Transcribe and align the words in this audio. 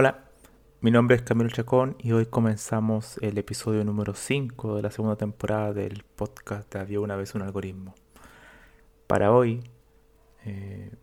Hola, 0.00 0.30
mi 0.80 0.92
nombre 0.92 1.16
es 1.16 1.22
Camilo 1.22 1.50
Chacón 1.50 1.96
y 1.98 2.12
hoy 2.12 2.26
comenzamos 2.26 3.18
el 3.20 3.36
episodio 3.36 3.82
número 3.82 4.14
5 4.14 4.76
de 4.76 4.82
la 4.82 4.92
segunda 4.92 5.16
temporada 5.16 5.72
del 5.72 6.04
podcast 6.04 6.72
de 6.72 6.78
Había 6.78 7.00
una 7.00 7.16
vez 7.16 7.34
un 7.34 7.42
algoritmo. 7.42 7.96
Para 9.08 9.32
hoy, 9.32 9.60
eh, 10.44 10.94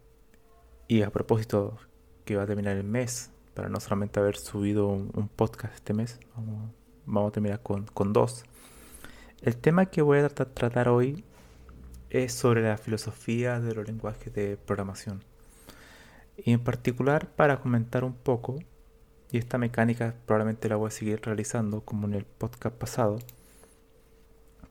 y 0.88 1.02
a 1.02 1.10
propósito 1.10 1.78
que 2.24 2.38
va 2.38 2.44
a 2.44 2.46
terminar 2.46 2.78
el 2.78 2.86
mes, 2.86 3.34
para 3.54 3.68
no 3.68 3.82
solamente 3.82 4.22
haber 4.22 4.38
subido 4.38 4.88
un, 4.88 5.28
podcast 5.28 5.74
este 5.76 5.94
mes, 5.94 6.18
vamos, 7.06 7.28
a 7.28 7.32
terminar 7.34 7.62
con, 7.62 8.14
dos. 8.14 8.46
El 9.42 9.58
tema 9.58 9.88
que 9.88 10.04
voy 10.04 10.20
a 10.20 10.30
tratar 10.30 10.88
hoy 10.88 11.26
es 12.12 12.32
sobre 12.32 12.62
la 12.62 12.78
filosofía 12.78 13.60
de 13.60 13.76
los 13.76 13.86
lenguajes 13.86 14.34
de 14.34 14.56
programación. 14.56 15.22
Y 16.38 16.54
en 16.54 16.64
particular 16.64 17.36
para 17.36 17.60
comentar 17.60 18.06
un 18.06 18.14
poco 18.14 18.58
y 19.36 19.38
esta 19.38 19.58
mecánica 19.58 20.16
probablemente 20.26 20.70
la 20.70 20.78
voy 20.78 20.88
a 20.88 20.92
seguir 20.92 21.20
realizando 21.22 21.82
como 21.82 22.08
en 22.08 22.14
el 22.14 22.24
podcast 22.24 22.74
pasado, 22.74 23.20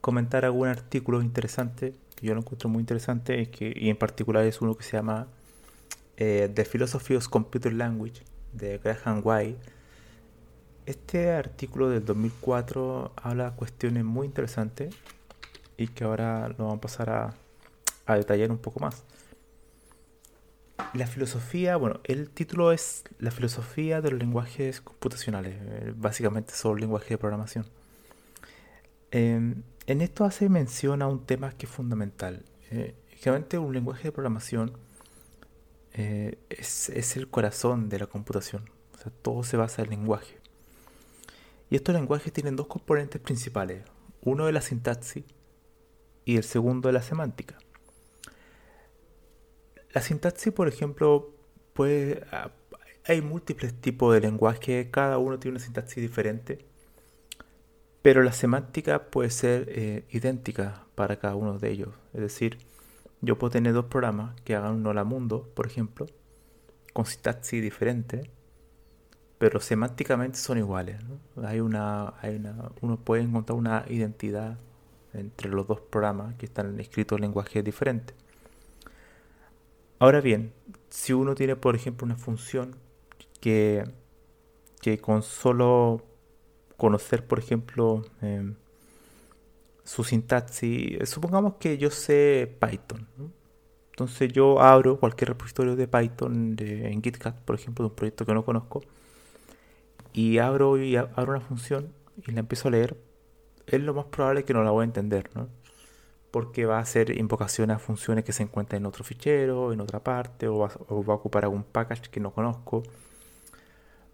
comentar 0.01 0.47
algún 0.47 0.69
artículo 0.69 1.21
interesante 1.21 1.93
que 2.17 2.27
yo 2.27 2.33
lo 2.33 2.41
encuentro 2.41 2.71
muy 2.71 2.81
interesante 2.81 3.43
y, 3.43 3.47
que, 3.49 3.75
y 3.77 3.91
en 3.91 3.99
particular 3.99 4.43
es 4.47 4.63
uno 4.63 4.75
que 4.75 4.83
se 4.83 4.93
llama 4.93 5.27
eh, 6.17 6.51
The 6.55 6.65
Philosophy 6.65 7.15
of 7.17 7.29
Computer 7.29 7.75
Language 7.75 8.23
de 8.55 8.79
Graham 8.79 9.21
White. 9.23 9.59
Este 10.87 11.33
artículo 11.33 11.91
del 11.91 12.07
2004 12.07 13.13
habla 13.17 13.51
cuestiones 13.51 14.03
muy 14.03 14.27
interesantes 14.27 14.95
y 15.77 15.89
que 15.89 16.05
ahora 16.05 16.49
lo 16.49 16.65
vamos 16.65 16.79
a 16.79 16.81
pasar 16.81 17.11
a, 17.11 17.35
a 18.07 18.17
detallar 18.17 18.51
un 18.51 18.59
poco 18.59 18.81
más. 18.81 19.03
La 20.93 21.07
filosofía, 21.07 21.77
bueno, 21.77 22.01
el 22.05 22.31
título 22.31 22.73
es 22.73 23.05
La 23.19 23.31
filosofía 23.31 24.01
de 24.01 24.11
los 24.11 24.19
lenguajes 24.19 24.81
computacionales, 24.81 25.57
eh, 25.61 25.93
básicamente 25.97 26.55
son 26.55 26.81
lenguajes 26.81 27.11
de 27.11 27.19
programación. 27.19 27.67
Em, 29.11 29.63
en 29.87 30.01
esto 30.01 30.25
hace 30.25 30.49
mención 30.49 31.03
a 31.03 31.07
un 31.07 31.25
tema 31.25 31.53
que 31.53 31.67
es 31.67 31.73
fundamental. 31.73 32.45
Eh, 32.71 32.95
un 33.59 33.73
lenguaje 33.73 34.09
de 34.09 34.13
programación 34.13 34.73
eh, 35.93 36.39
es, 36.51 36.91
es, 36.91 37.17
el 37.17 37.29
corazón 37.29 37.89
de 37.89 37.99
la 38.01 38.07
computación. 38.07 38.69
Todo 39.23 39.45
se 39.45 39.57
basa 39.57 39.83
en 39.83 39.93
el 39.93 39.99
lenguaje. 39.99 40.39
Y 41.71 41.77
estos 41.77 41.95
lenguajes 41.95 42.33
tienen 42.33 42.57
dos 42.57 42.67
componentes 42.67 43.21
principales. 43.21 43.85
Uno 44.23 44.47
de 44.47 44.53
la 44.53 44.61
sintaxis 44.61 45.25
y 46.25 46.37
el 46.37 46.45
segundo 46.45 46.89
de 46.89 46.93
la 46.93 47.03
semántica. 47.03 47.57
La 49.95 50.03
sintaxis, 50.03 50.53
por 50.53 50.67
ejemplo, 50.67 51.31
ah, 52.33 52.51
hay 53.07 53.23
múltiples 53.23 53.73
tipos 53.81 54.13
de 54.13 54.21
lenguaje, 54.21 54.91
cada 54.91 55.19
uno 55.19 55.39
tiene 55.39 55.57
una 55.57 55.65
sintaxis 55.65 56.03
diferente, 56.03 56.67
pero 58.03 58.25
la 58.25 58.33
semántica 58.33 59.05
puede 59.11 59.31
ser 59.31 59.67
eh, 59.69 60.05
idéntica 60.11 60.85
para 60.97 61.21
cada 61.21 61.37
uno 61.37 61.61
de 61.61 61.71
ellos. 61.71 61.91
Es 62.13 62.23
decir, 62.23 62.59
yo 63.21 63.39
puedo 63.39 63.53
tener 63.53 63.73
dos 63.73 63.85
programas 63.85 64.35
que 64.41 64.57
hagan 64.57 64.75
un 64.75 64.87
hola 64.87 65.05
mundo, 65.05 65.49
por 65.55 65.69
ejemplo, 65.69 66.07
con 66.93 67.07
sintaxis 67.07 67.63
diferente, 67.63 68.29
pero 69.39 69.61
semánticamente 69.61 70.39
son 70.39 70.59
iguales. 70.59 70.97
Hay 71.45 71.61
una, 71.61 72.15
hay 72.21 72.35
una, 72.35 72.73
uno 72.81 72.97
puede 72.97 73.23
encontrar 73.23 73.57
una 73.57 73.85
identidad 73.89 74.59
entre 75.13 75.51
los 75.51 75.69
dos 75.69 75.81
programas 75.81 76.35
que 76.35 76.47
están 76.47 76.81
escritos 76.81 77.17
en 77.17 77.23
lenguajes 77.23 77.63
diferentes. 77.63 78.24
Ahora 80.05 80.21
bien, 80.21 80.53
si 80.91 81.15
uno 81.15 81.35
tiene, 81.35 81.57
por 81.57 81.75
ejemplo, 81.75 82.05
una 82.05 82.17
función 82.17 82.77
que, 83.41 83.85
que 84.83 84.99
con 84.99 85.23
solo 85.23 86.03
conocer, 86.77 87.27
por 87.27 87.39
ejemplo, 87.39 88.05
em, 88.21 88.55
su 89.83 90.05
sintaxis, 90.05 91.09
supongamos 91.09 91.55
que 91.55 91.79
yo 91.79 91.91
sé 91.91 92.55
Python. 92.61 93.09
Entonces 93.93 94.31
yo 94.31 94.61
abro 94.61 95.01
cualquier 95.01 95.31
repositorio 95.31 95.75
de 95.75 95.89
Python 95.89 96.55
en 96.59 97.03
GitHub, 97.03 97.35
por 97.47 97.55
ejemplo, 97.57 97.85
de 97.85 97.89
un 97.89 97.97
proyecto 97.97 98.27
que 98.27 98.35
no 98.35 98.45
conozco, 98.45 98.83
y 100.13 100.37
abro, 100.39 100.77
y 100.79 100.97
abro 100.97 101.33
una 101.33 101.41
función 101.41 101.95
y 102.27 102.33
la 102.33 102.41
empiezo 102.41 102.69
a 102.69 102.73
leer, 102.73 102.99
es 103.67 103.81
lo 103.81 103.95
más 103.95 104.07
probable 104.07 104.45
que 104.45 104.53
no 104.53 104.63
la 104.65 104.71
voy 104.71 104.83
a 104.83 104.85
entender, 104.85 105.31
¿no? 105.35 105.49
Porque 106.35 106.67
va 106.67 106.79
a 106.79 106.81
hacer 106.81 107.17
invocación 107.17 107.71
a 107.71 107.79
funciones 107.79 108.25
que 108.25 108.33
se 108.33 108.43
encuentran 108.43 108.83
en 108.83 108.87
otro 108.87 109.05
fichero, 109.05 109.73
en 109.73 109.81
otra 109.81 110.03
parte, 110.03 110.49
o 110.49 110.59
va, 110.59 110.67
a 110.67 111.15
ocupar 111.15 111.45
algún 111.45 111.63
package 111.63 112.11
que 112.11 112.19
no 112.19 112.33
conozco. 112.33 112.83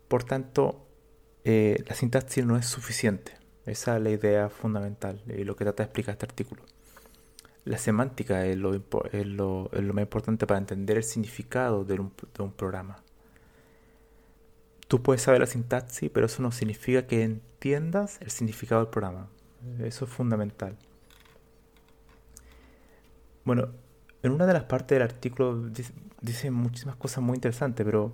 Por 0.07 0.25
tanto, 0.25 0.87
eh, 1.45 1.83
la 1.89 1.95
sintaxis 1.95 2.45
no 2.45 2.59
es 2.59 2.67
suficiente. 2.67 3.39
Esa 3.65 3.97
es 3.97 4.03
la 4.03 4.11
idea 4.11 4.51
fundamental 4.51 5.23
y 5.35 5.45
lo 5.45 5.57
que 5.57 5.65
trata 5.65 5.83
de 5.83 5.87
explicar 5.87 6.13
este 6.13 6.27
artículo. 6.27 6.63
La 7.65 7.79
semántica 7.79 8.45
es 8.45 8.59
lo, 8.59 8.73
más 9.73 10.03
importante 10.03 10.47
para 10.47 10.59
entender 10.59 10.99
el 10.99 11.05
significado 11.05 11.85
de 11.87 12.01
un, 12.01 12.13
de 12.37 12.43
un 12.43 12.53
programa. 12.53 13.03
Tú 14.89 15.03
puedes 15.03 15.23
saber 15.23 15.41
la 15.41 15.47
sintaxis, 15.47 16.11
pero 16.11 16.27
eso 16.27 16.43
no 16.43 16.53
significa 16.53 17.07
que 17.07 17.23
entiendas 17.23 18.19
el 18.21 18.31
significado 18.31 18.83
del 18.83 18.91
programa. 18.91 19.31
Eso 19.79 20.05
es 20.05 20.11
fundamental. 20.11 20.77
Bueno, 23.45 23.69
en 24.23 24.33
una 24.33 24.47
de 24.47 24.53
las 24.53 24.65
partes 24.65 24.97
del 24.97 25.03
artículo 25.03 25.69
dice, 26.21 26.51
muchísimas 26.51 26.97
cosas 26.97 27.23
muy 27.23 27.37
interesantes, 27.37 27.85
pero 27.85 28.13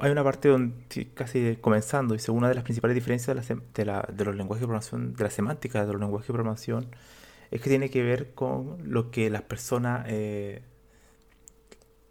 hay 0.00 0.10
una 0.10 0.24
parte 0.24 0.48
donde 0.48 1.12
casi 1.14 1.56
comenzando, 1.60 2.14
dice 2.14 2.30
una 2.30 2.48
de 2.48 2.54
las 2.54 2.64
principales 2.64 2.94
diferencias 2.94 3.36
de, 3.36 3.84
los 3.84 4.36
lenguajes 4.36 4.60
de 4.60 4.66
programación, 4.66 5.14
de 5.14 5.24
la 5.24 5.30
semántica 5.30 5.86
de 5.86 5.92
los 5.92 6.00
lenguajes 6.00 6.28
de 6.28 6.34
programación, 6.34 6.86
es 7.50 7.60
que 7.60 7.70
tiene 7.70 7.90
que 7.90 8.02
ver 8.02 8.34
con 8.34 8.78
lo 8.84 9.10
que 9.10 9.30
las 9.30 9.42
personas 9.42 10.04
eh, 10.08 10.62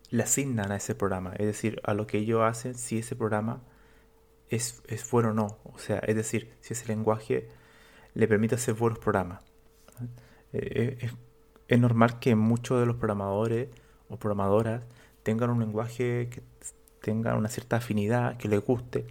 le 0.09 0.23
asignan 0.23 0.71
a 0.71 0.77
ese 0.77 0.95
programa, 0.95 1.33
es 1.37 1.45
decir, 1.45 1.81
a 1.83 1.93
lo 1.93 2.07
que 2.07 2.17
ellos 2.17 2.41
hacen 2.41 2.75
si 2.75 2.99
ese 2.99 3.15
programa 3.15 3.61
es, 4.49 4.81
es 4.87 5.09
bueno 5.11 5.29
o 5.29 5.33
no, 5.33 5.59
o 5.63 5.77
sea, 5.77 5.99
es 5.99 6.15
decir, 6.15 6.55
si 6.61 6.73
ese 6.73 6.87
lenguaje 6.87 7.49
le 8.13 8.27
permite 8.27 8.55
hacer 8.55 8.73
buenos 8.73 8.99
programas. 8.99 9.46
Eh, 10.53 11.09
es, 11.67 11.79
normal 11.79 12.19
que 12.19 12.35
muchos 12.35 12.79
de 12.79 12.85
los 12.85 12.95
programadores 12.95 13.69
o 14.09 14.17
programadoras 14.17 14.83
tengan 15.23 15.49
un 15.49 15.59
lenguaje 15.59 16.29
que 16.29 16.41
tenga 17.01 17.35
una 17.35 17.49
cierta 17.49 17.77
afinidad, 17.77 18.37
que 18.37 18.47
les 18.47 18.63
guste. 18.63 19.05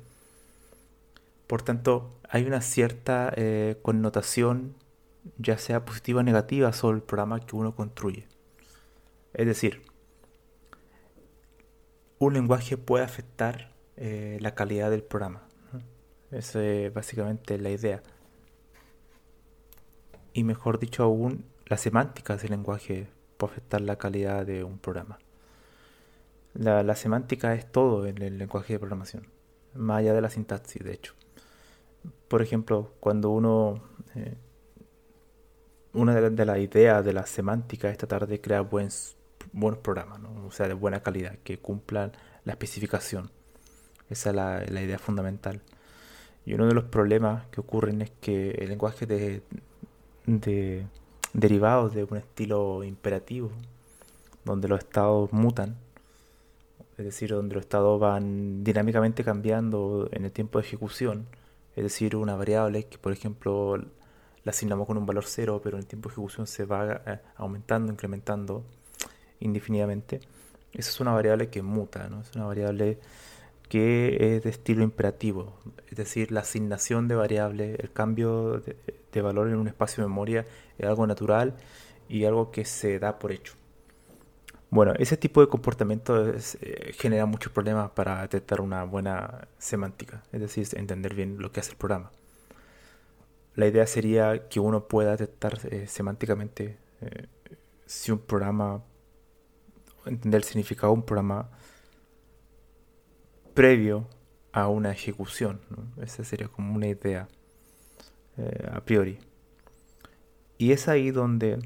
Por 1.46 1.62
tanto, 1.62 2.18
hay 2.28 2.44
una 2.44 2.60
cierta 2.60 3.32
eh, 3.36 3.78
connotación, 3.82 4.74
ya 5.38 5.58
sea 5.58 5.84
positiva 5.84 6.20
o 6.20 6.22
negativa, 6.22 6.72
sobre 6.72 6.96
el 6.96 7.02
programa 7.02 7.40
que 7.40 7.56
uno 7.56 7.74
construye. 7.74 8.26
Es 9.34 9.46
decir, 9.46 9.82
un 12.18 12.34
lenguaje 12.34 12.76
puede 12.76 13.04
afectar 13.04 13.70
eh, 13.96 14.38
la 14.40 14.54
calidad 14.54 14.90
del 14.90 15.02
programa. 15.02 15.42
Esa 16.30 16.64
es 16.64 16.92
básicamente 16.92 17.58
la 17.58 17.70
idea. 17.70 18.02
Y 20.36 20.44
mejor 20.44 20.78
dicho 20.78 21.02
aún, 21.02 21.46
la 21.64 21.78
semántica 21.78 22.36
del 22.36 22.50
lenguaje 22.50 23.08
puede 23.38 23.54
afectar 23.54 23.80
la 23.80 23.96
calidad 23.96 24.44
de 24.44 24.64
un 24.64 24.78
programa. 24.78 25.18
La, 26.52 26.94
semántica 26.94 27.54
es 27.54 27.72
todo 27.72 28.06
en 28.06 28.20
el 28.20 28.36
lenguaje 28.36 28.74
de 28.74 28.78
programación, 28.78 29.28
más 29.72 30.00
allá 30.00 30.12
de 30.12 30.20
la 30.20 30.28
sintaxis, 30.28 30.84
de 30.84 30.92
hecho. 30.92 31.14
Por 32.28 32.42
ejemplo, 32.42 32.92
cuando 33.00 33.30
uno... 33.30 33.82
Eh, 34.14 34.36
una 35.94 36.14
de, 36.14 36.44
las 36.44 36.58
ideas 36.58 37.02
de 37.02 37.14
la 37.14 37.24
semántica 37.24 37.88
es 37.88 37.96
tratar 37.96 38.26
de 38.26 38.38
crear 38.38 38.68
buenos, 38.68 39.16
programas, 39.82 40.20
o 40.46 40.50
sea, 40.50 40.68
de 40.68 40.74
buena 40.74 41.02
calidad, 41.02 41.38
que 41.44 41.60
cumplan 41.60 42.12
la 42.44 42.52
especificación. 42.52 43.30
Esa 44.10 44.28
es 44.28 44.36
la, 44.36 44.82
idea 44.82 44.98
fundamental. 44.98 45.62
Y 46.44 46.52
uno 46.52 46.66
de 46.66 46.74
los 46.74 46.84
problemas 46.84 47.46
que 47.46 47.62
ocurren 47.62 48.02
es 48.02 48.10
que 48.20 48.50
el 48.50 48.68
lenguaje 48.68 49.06
de, 49.06 49.42
de 50.26 50.86
derivados 51.32 51.94
de 51.94 52.04
un 52.04 52.16
estilo 52.16 52.82
imperativo, 52.84 53.50
donde 54.44 54.68
los 54.68 54.80
estados 54.80 55.32
mutan, 55.32 55.76
es 56.98 57.04
decir, 57.04 57.30
donde 57.30 57.54
los 57.54 57.64
estados 57.64 58.00
van 58.00 58.64
dinámicamente 58.64 59.22
cambiando 59.22 60.08
en 60.12 60.24
el 60.24 60.32
tiempo 60.32 60.58
de 60.58 60.66
ejecución, 60.66 61.26
es 61.74 61.82
decir, 61.84 62.16
una 62.16 62.36
variable 62.36 62.84
que, 62.84 62.96
por 62.96 63.12
ejemplo, 63.12 63.76
la 63.76 64.50
asignamos 64.50 64.86
con 64.86 64.96
un 64.96 65.04
valor 65.04 65.24
cero, 65.26 65.60
pero 65.62 65.76
en 65.76 65.82
el 65.82 65.86
tiempo 65.86 66.08
de 66.08 66.14
ejecución 66.14 66.46
se 66.46 66.64
va 66.64 67.02
eh, 67.06 67.20
aumentando, 67.36 67.92
incrementando 67.92 68.64
indefinidamente. 69.40 70.20
Esa 70.72 70.90
es 70.90 71.00
una 71.00 71.12
variable 71.12 71.50
que 71.50 71.62
muta, 71.62 72.08
¿no? 72.08 72.22
es 72.22 72.34
una 72.34 72.46
variable 72.46 72.98
que 73.68 74.36
es 74.36 74.44
de 74.44 74.50
estilo 74.50 74.82
imperativo, 74.82 75.58
es 75.88 75.96
decir, 75.96 76.30
la 76.30 76.40
asignación 76.40 77.08
de 77.08 77.14
variables, 77.14 77.78
el 77.80 77.92
cambio 77.92 78.60
de, 78.60 78.76
valor 79.22 79.48
en 79.48 79.56
un 79.56 79.66
espacio 79.66 80.04
de 80.04 80.08
memoria 80.08 80.44
es 80.76 80.86
algo 80.86 81.06
natural 81.06 81.54
y 82.06 82.26
algo 82.26 82.50
que 82.50 82.66
se 82.66 82.98
da 82.98 83.18
por 83.18 83.32
hecho. 83.32 83.54
Bueno, 84.68 84.92
ese 84.98 85.16
tipo 85.16 85.40
de 85.40 85.48
comportamiento 85.48 86.34
eh, 86.34 86.92
genera 86.98 87.24
muchos 87.24 87.50
problemas 87.50 87.90
para 87.92 88.20
detectar 88.20 88.60
una 88.60 88.84
buena 88.84 89.48
semántica, 89.56 90.22
es 90.32 90.40
decir, 90.42 90.68
entender 90.74 91.14
bien 91.14 91.40
lo 91.40 91.50
que 91.50 91.60
hace 91.60 91.70
el 91.70 91.78
programa. 91.78 92.10
La 93.54 93.66
idea 93.66 93.86
sería 93.86 94.48
que 94.50 94.60
uno 94.60 94.86
pueda 94.86 95.12
detectar 95.12 95.58
eh, 95.70 95.86
semánticamente 95.86 96.76
eh, 97.00 97.26
si 97.86 98.12
un 98.12 98.18
programa, 98.18 98.82
entender 100.04 100.40
el 100.40 100.44
significado 100.44 100.92
de 100.92 100.98
un 100.98 101.06
programa 101.06 101.48
previo 103.56 104.06
a 104.52 104.68
una 104.68 104.92
ejecución. 104.92 105.60
Esa 106.00 106.22
sería 106.24 106.48
como 106.48 106.74
una 106.74 106.88
idea 106.88 107.26
eh, 108.36 108.68
a 108.70 108.82
priori. 108.82 109.18
Y 110.58 110.72
es 110.72 110.88
ahí 110.88 111.10
donde 111.10 111.58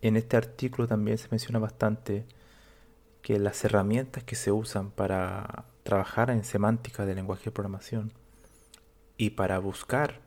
en 0.00 0.16
este 0.16 0.36
artículo 0.36 0.86
también 0.86 1.18
se 1.18 1.28
menciona 1.30 1.58
bastante 1.58 2.24
que 3.22 3.40
las 3.40 3.64
herramientas 3.64 4.22
que 4.22 4.36
se 4.36 4.52
usan 4.52 4.92
para 4.92 5.64
trabajar 5.82 6.30
en 6.30 6.44
semántica 6.44 7.04
del 7.04 7.16
lenguaje 7.16 7.46
de 7.46 7.50
programación 7.50 8.12
y 9.16 9.30
para 9.30 9.58
buscar 9.58 10.20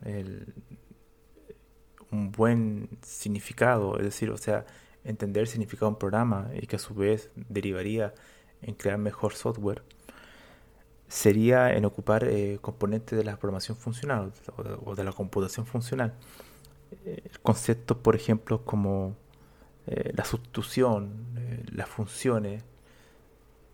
un 2.10 2.30
buen 2.30 2.90
significado, 3.02 3.96
es 3.96 4.04
decir, 4.04 4.30
o 4.30 4.36
sea, 4.36 4.66
entender 5.02 5.42
el 5.42 5.46
significado 5.46 5.86
de 5.86 5.94
un 5.94 5.98
programa 5.98 6.50
y 6.60 6.66
que 6.66 6.76
a 6.76 6.78
su 6.78 6.94
vez 6.94 7.30
derivaría 7.36 8.12
en 8.60 8.74
crear 8.74 8.98
mejor 8.98 9.34
software, 9.34 9.82
sería 11.08 11.72
en 11.74 11.84
ocupar 11.84 12.24
eh, 12.24 12.58
componentes 12.60 13.18
de 13.18 13.24
la 13.24 13.36
programación 13.36 13.76
funcional 13.76 14.32
o 14.84 14.94
de, 14.94 15.04
la 15.04 15.12
computación 15.12 15.66
funcional. 15.66 16.14
Eh, 17.04 17.30
conceptos, 17.42 17.96
por 17.98 18.14
ejemplo, 18.14 18.64
como 18.64 19.16
eh, 19.86 20.12
la 20.14 20.24
sustitución, 20.24 21.26
las 21.72 21.88
funciones 21.88 22.62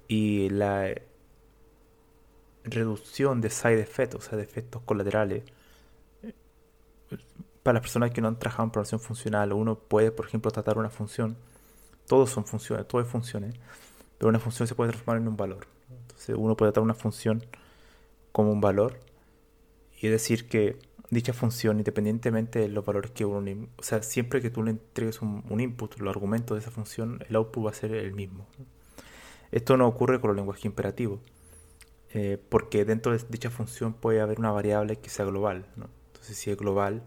y 0.08 0.48
la 0.50 0.94
reducción 2.64 3.40
de 3.40 3.50
side 3.50 3.80
effects, 3.80 4.14
o 4.14 4.20
sea, 4.20 4.38
de 4.38 4.44
efectos 4.44 4.82
colaterales. 4.82 5.42
Para 7.62 7.74
las 7.74 7.82
personas 7.82 8.10
que 8.10 8.20
no 8.20 8.28
han 8.28 8.38
trabajado 8.38 8.64
en 8.64 8.70
programación 8.70 9.00
funcional, 9.00 9.52
uno 9.52 9.78
puede, 9.78 10.12
por 10.12 10.26
ejemplo, 10.26 10.50
tratar 10.50 10.78
una 10.78 10.90
función. 10.90 11.36
Todos 12.06 12.30
son 12.30 12.44
funciones, 12.44 12.86
todo 12.86 13.00
es 13.00 13.08
funciones, 13.08 13.54
pero 14.18 14.28
una 14.28 14.38
función 14.38 14.68
se 14.68 14.74
puede 14.74 14.90
transformar 14.90 15.22
en 15.22 15.28
un 15.28 15.36
valor 15.36 15.73
uno 16.28 16.56
puede 16.56 16.72
tratar 16.72 16.82
una 16.82 16.94
función 16.94 17.44
como 18.32 18.50
un 18.50 18.60
valor 18.60 18.98
y 20.00 20.08
decir 20.08 20.48
que 20.48 20.78
dicha 21.10 21.32
función, 21.32 21.78
independientemente 21.78 22.58
de 22.58 22.68
los 22.68 22.84
valores 22.84 23.10
que 23.12 23.24
uno, 23.24 23.68
o 23.76 23.82
sea, 23.82 24.02
siempre 24.02 24.40
que 24.40 24.50
tú 24.50 24.62
le 24.62 24.72
entregues 24.72 25.22
un, 25.22 25.60
input, 25.60 25.98
los 25.98 26.14
argumentos 26.14 26.56
de 26.56 26.60
esa 26.60 26.70
función, 26.70 27.24
el 27.28 27.36
output 27.36 27.66
va 27.66 27.70
a 27.70 27.74
ser 27.74 27.94
el 27.94 28.12
mismo. 28.12 28.46
Esto 29.52 29.76
no 29.76 29.86
ocurre 29.86 30.20
con 30.20 30.28
los 30.28 30.36
lenguajes 30.36 30.64
imperativos, 30.64 31.20
eh, 32.12 32.42
porque 32.48 32.84
dentro 32.84 33.12
de 33.12 33.24
dicha 33.28 33.50
función 33.50 33.94
puede 33.94 34.20
haber 34.20 34.38
una 34.38 34.50
variable 34.50 34.96
que 34.96 35.10
sea 35.10 35.24
global. 35.24 35.66
Entonces, 35.76 36.36
si 36.36 36.50
es 36.50 36.56
global, 36.56 37.02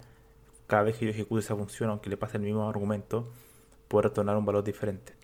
cada 0.67 0.83
vez 0.83 0.97
que 0.97 1.05
yo 1.05 1.11
ejecute 1.11 1.41
esa 1.41 1.55
función, 1.55 1.89
aunque 1.89 2.09
le 2.09 2.17
pase 2.17 2.37
el 2.37 2.43
mismo 2.43 2.69
argumento, 2.69 3.27
puede 3.87 4.09
retornar 4.09 4.37
un 4.37 4.45
valor 4.45 4.63
diferente. 4.63 5.16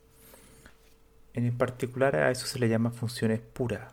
En 1.34 1.58
particular 1.58 2.16
a 2.16 2.30
eso 2.30 2.46
se 2.46 2.60
le 2.60 2.70
llama 2.70 2.92
funciones 2.92 3.40
puras, 3.40 3.92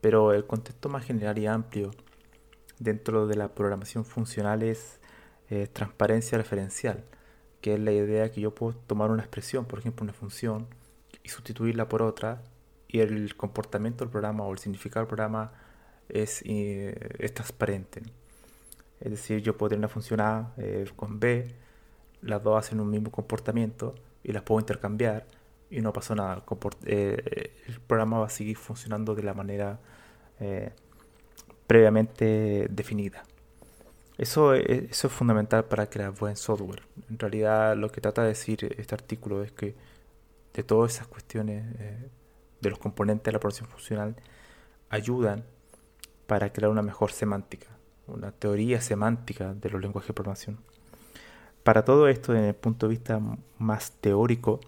pero 0.00 0.32
el 0.32 0.46
contexto 0.46 0.88
más 0.88 1.04
general 1.04 1.38
y 1.38 1.46
amplio 1.46 1.90
dentro 2.78 3.26
de 3.26 3.36
la 3.36 3.54
programación 3.54 4.06
funcional 4.06 4.62
es 4.62 4.98
eh, 5.50 5.66
transparencia 5.70 6.38
referencial, 6.38 7.04
que 7.60 7.74
es 7.74 7.80
la 7.80 7.92
idea 7.92 8.32
que 8.32 8.40
yo 8.40 8.54
puedo 8.54 8.74
tomar 8.74 9.10
una 9.10 9.22
expresión, 9.22 9.66
por 9.66 9.80
ejemplo 9.80 10.02
una 10.04 10.14
función, 10.14 10.66
y 11.22 11.28
sustituirla 11.28 11.88
por 11.90 12.00
otra, 12.00 12.42
y 12.88 13.00
el 13.00 13.36
comportamiento 13.36 14.04
del 14.04 14.10
programa 14.10 14.44
o 14.44 14.52
el 14.52 14.58
significado 14.58 15.04
del 15.04 15.08
programa 15.08 15.52
es, 16.08 16.42
eh, 16.46 17.30
transparente. 17.34 18.02
Es 19.00 19.10
decir, 19.10 19.42
yo 19.42 19.58
puedo 19.58 19.70
tener 19.70 19.80
una 19.80 19.88
función 19.88 20.20
A 20.20 20.54
eh, 20.56 20.86
con 20.96 21.20
B, 21.20 21.54
las 22.22 22.42
dos 22.42 22.58
hacen 22.58 22.80
un 22.80 22.90
mismo 22.90 23.10
comportamiento 23.10 23.94
y 24.24 24.32
las 24.32 24.42
puedo 24.42 24.60
intercambiar 24.60 25.26
y 25.72 25.80
no 25.80 25.92
pasó 25.92 26.14
nada. 26.14 26.44
Eh, 26.84 27.50
el 27.66 27.80
programa 27.80 28.18
va 28.18 28.26
a 28.26 28.30
seguir 28.30 28.58
funcionando 28.58 29.14
de 29.14 29.22
la 29.22 29.32
manera 29.32 29.80
eh, 30.38 30.70
previamente 31.66 32.68
definida. 32.70 33.24
Eso 34.18 34.54
es, 34.54 34.90
eso 34.90 35.06
es 35.06 35.12
fundamental 35.12 35.64
para 35.64 35.88
crear 35.88 36.10
buen 36.12 36.36
software. 36.36 36.82
En 37.08 37.18
realidad 37.18 37.74
lo 37.76 37.90
que 37.90 38.02
trata 38.02 38.22
de 38.22 38.28
decir 38.28 38.74
este 38.78 38.94
artículo 38.94 39.42
es 39.42 39.50
que 39.52 39.74
de 40.52 40.62
todas 40.62 40.94
esas 40.94 41.06
cuestiones 41.06 41.64
eh, 41.78 42.10
de 42.60 42.70
los 42.70 42.78
componentes 42.78 43.24
de 43.24 43.32
la 43.32 43.40
programación 43.40 43.70
funcional 43.70 44.14
ayudan 44.90 45.42
para 46.26 46.52
crear 46.52 46.70
una 46.70 46.82
mejor 46.82 47.12
semántica, 47.12 47.68
una 48.06 48.30
teoría 48.30 48.82
semántica 48.82 49.54
de 49.54 49.70
los 49.70 49.80
lenguajes 49.80 50.08
de 50.08 50.14
programación. 50.14 50.58
Para 51.62 51.84
todo 51.84 52.08
esto, 52.08 52.32
desde 52.32 52.50
el 52.50 52.54
punto 52.54 52.86
de 52.86 52.90
vista 52.90 53.20
más 53.58 53.92
teórico, 53.92 54.60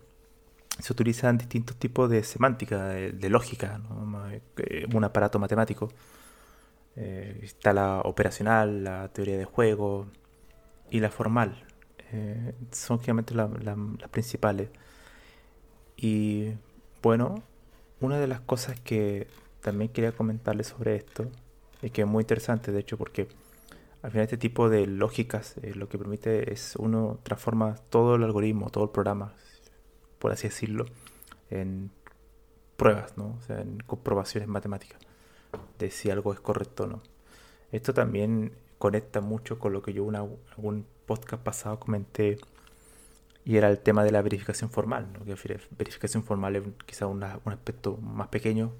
se 0.78 0.92
utilizan 0.92 1.38
distintos 1.38 1.76
tipos 1.76 2.10
de 2.10 2.24
semántica, 2.24 2.88
de, 2.88 3.30
lógica, 3.30 3.80
eh, 4.56 4.86
un 4.92 5.04
aparato 5.04 5.38
matemático. 5.38 5.90
Eh, 6.96 7.40
está 7.42 7.72
la 7.72 8.00
operacional, 8.00 8.84
la 8.84 9.08
teoría 9.08 9.38
de 9.38 9.44
juego 9.44 10.06
y 10.90 11.00
la 11.00 11.10
formal. 11.10 11.64
Eh, 12.12 12.54
son 12.72 13.00
generalmente 13.00 13.34
las 13.34 14.10
principales. 14.10 14.68
Y 15.96 16.52
bueno, 17.02 17.42
una 18.00 18.18
de 18.18 18.26
las 18.26 18.40
cosas 18.40 18.78
que 18.80 19.28
también 19.60 19.90
quería 19.90 20.12
comentarles 20.12 20.68
sobre 20.68 20.96
esto, 20.96 21.30
y 21.82 21.90
que 21.90 22.02
es 22.02 22.08
muy 22.08 22.22
interesante 22.22 22.72
de 22.72 22.80
hecho 22.80 22.96
porque 22.96 23.28
al 24.02 24.10
final 24.10 24.24
este 24.24 24.38
tipo 24.38 24.70
de 24.70 24.86
lógicas 24.86 25.54
lo 25.74 25.88
que 25.88 25.98
permite 25.98 26.52
es 26.52 26.76
uno 26.76 27.20
transforma 27.22 27.76
todo 27.90 28.16
el 28.16 28.24
algoritmo, 28.24 28.70
todo 28.70 28.84
el 28.84 28.90
programa, 28.90 29.34
por 30.24 30.32
así 30.32 30.48
decirlo, 30.48 30.86
en 31.50 31.90
pruebas, 32.78 33.18
¿no? 33.18 33.36
o 33.38 33.42
sea, 33.42 33.60
en 33.60 33.76
comprobaciones 33.80 34.48
matemáticas 34.48 34.98
de 35.78 35.90
si 35.90 36.08
algo 36.08 36.32
es 36.32 36.40
correcto 36.40 36.84
o 36.84 36.86
no. 36.86 37.02
Esto 37.72 37.92
también 37.92 38.54
conecta 38.78 39.20
mucho 39.20 39.58
con 39.58 39.74
lo 39.74 39.82
que 39.82 39.92
yo 39.92 40.08
en 40.08 40.16
algún 40.16 40.86
podcast 41.04 41.42
pasado 41.42 41.78
comenté, 41.78 42.38
y 43.44 43.58
era 43.58 43.68
el 43.68 43.80
tema 43.80 44.02
de 44.02 44.12
la 44.12 44.22
verificación 44.22 44.70
formal. 44.70 45.12
¿no? 45.12 45.26
Que 45.26 45.36
verificación 45.76 46.24
formal 46.24 46.56
es 46.56 46.62
quizá 46.86 47.06
un 47.06 47.22
aspecto 47.22 47.98
más 47.98 48.28
pequeño, 48.28 48.72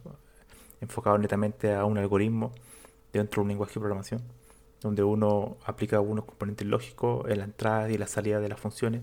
enfocado 0.80 1.18
netamente 1.18 1.74
a 1.74 1.84
un 1.84 1.98
algoritmo 1.98 2.52
dentro 3.12 3.40
de 3.40 3.42
un 3.42 3.48
lenguaje 3.48 3.74
de 3.74 3.80
programación, 3.80 4.22
donde 4.80 5.02
uno 5.02 5.58
aplica 5.66 5.96
algunos 5.96 6.24
componentes 6.24 6.66
lógicos 6.66 7.28
en 7.28 7.36
la 7.36 7.44
entrada 7.44 7.90
y 7.90 7.98
la 7.98 8.06
salida 8.06 8.40
de 8.40 8.48
las 8.48 8.58
funciones 8.58 9.02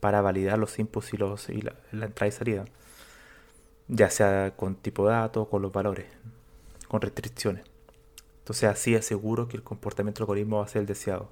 para 0.00 0.20
validar 0.20 0.58
los 0.58 0.78
inputs 0.78 1.14
y, 1.14 1.16
los, 1.16 1.48
y 1.48 1.62
la, 1.62 1.74
entrada 1.92 2.28
y 2.28 2.32
salida, 2.32 2.64
ya 3.88 4.10
sea 4.10 4.54
con 4.56 4.76
tipo 4.76 5.06
de 5.06 5.14
datos, 5.14 5.48
con 5.48 5.62
los 5.62 5.72
valores, 5.72 6.06
con 6.88 7.00
restricciones. 7.00 7.64
Entonces 8.38 8.70
así 8.70 8.94
aseguro 8.94 9.48
que 9.48 9.56
el 9.56 9.62
comportamiento 9.62 10.18
del 10.18 10.24
algoritmo 10.24 10.58
va 10.58 10.64
a 10.64 10.68
ser 10.68 10.80
el 10.80 10.86
deseado. 10.86 11.28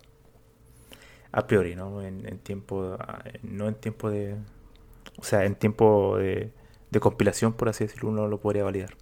A 1.33 1.47
priori, 1.47 1.77
¿no? 1.77 2.03
En, 2.03 2.39
tiempo, 2.39 2.97
no 3.43 3.69
en 3.69 3.75
tiempo 3.75 4.11
de, 4.11 4.37
o 5.19 5.25
sea, 5.25 5.45
en 5.45 5.55
tiempo 5.55 6.17
de, 6.19 6.53
de 6.91 7.01
compilación, 7.01 7.53
por 7.53 7.69
así 7.69 7.85
decirlo, 7.85 8.11
uno 8.11 8.27
lo 8.29 8.41
podría 8.41 8.65
validar. 8.65 8.97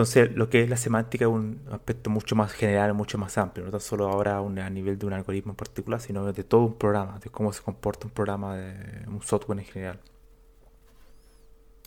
Entonces, 0.00 0.34
lo 0.34 0.48
que 0.48 0.62
es 0.62 0.70
la 0.70 0.78
semántica 0.78 1.26
es 1.26 1.30
un 1.30 1.60
aspecto 1.70 2.08
mucho 2.08 2.34
más 2.34 2.52
general, 2.52 2.94
mucho 2.94 3.18
más 3.18 3.36
amplio, 3.36 3.66
no 3.66 3.70
tan 3.70 3.80
solo 3.80 4.08
ahora 4.08 4.38
a 4.38 4.70
nivel 4.70 4.98
de 4.98 5.04
un 5.04 5.12
algoritmo 5.12 5.52
en 5.52 5.56
particular, 5.56 6.00
sino 6.00 6.32
de 6.32 6.42
todo 6.42 6.62
un 6.62 6.78
programa, 6.78 7.18
de 7.18 7.28
cómo 7.28 7.52
se 7.52 7.62
comporta 7.62 8.06
un 8.06 8.12
programa, 8.14 8.56
de 8.56 9.06
un 9.08 9.20
software 9.20 9.58
en 9.58 9.66
general. 9.66 10.00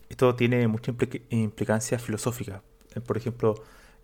Esto 0.10 0.36
tiene 0.36 0.68
mucha 0.68 0.94
implicancia 1.32 1.98
filosófica. 1.98 2.62
Eh, 2.94 3.02
por 3.02 3.18
ejemplo, 3.18 3.56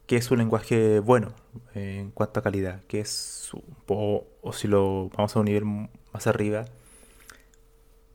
¿qué 0.07 0.15
es 0.17 0.31
un 0.31 0.39
lenguaje 0.39 0.99
bueno 0.99 1.35
en 1.75 2.09
cuanto 2.09 2.39
a 2.39 2.43
calidad? 2.43 2.81
¿Qué 2.87 3.01
es, 3.01 3.51
o, 3.87 4.25
o 4.41 4.53
si 4.53 4.67
lo 4.67 5.09
vamos 5.09 5.35
a 5.35 5.39
un 5.39 5.45
nivel 5.45 5.65
más 5.65 6.25
arriba, 6.25 6.65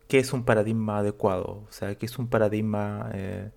¿qué 0.09 0.19
es 0.19 0.33
un 0.33 0.45
paradigma 0.45 0.99
adecuado? 0.99 1.63
O 1.69 1.71
sea, 1.71 1.95
¿qué 1.95 2.07
es 2.07 2.19
un 2.19 2.27
paradigma... 2.27 3.11
Eh, 3.15 3.51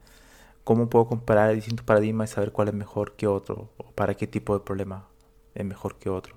¿Cómo 0.67 0.89
puedo 0.89 1.07
comparar 1.07 1.55
distintos 1.55 1.85
paradigmas 1.85 2.29
y 2.29 2.33
saber 2.33 2.51
cuál 2.51 2.67
es 2.67 2.73
mejor 2.73 3.15
que 3.15 3.25
otro? 3.25 3.69
¿O 3.77 3.89
para 3.93 4.15
qué 4.15 4.27
tipo 4.27 4.53
de 4.53 4.65
problema 4.65 5.07
es 5.55 5.63
mejor 5.63 5.95
que 5.97 6.09
otro? 6.09 6.35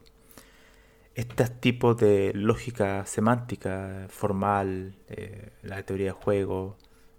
Estos 1.16 1.60
tipos 1.60 1.96
de 1.96 2.30
lógica 2.32 3.04
semántica, 3.06 4.06
formal, 4.08 4.94
eh, 5.08 5.50
la 5.62 5.82
teoría 5.82 6.06
de 6.06 6.12
juego 6.12 6.76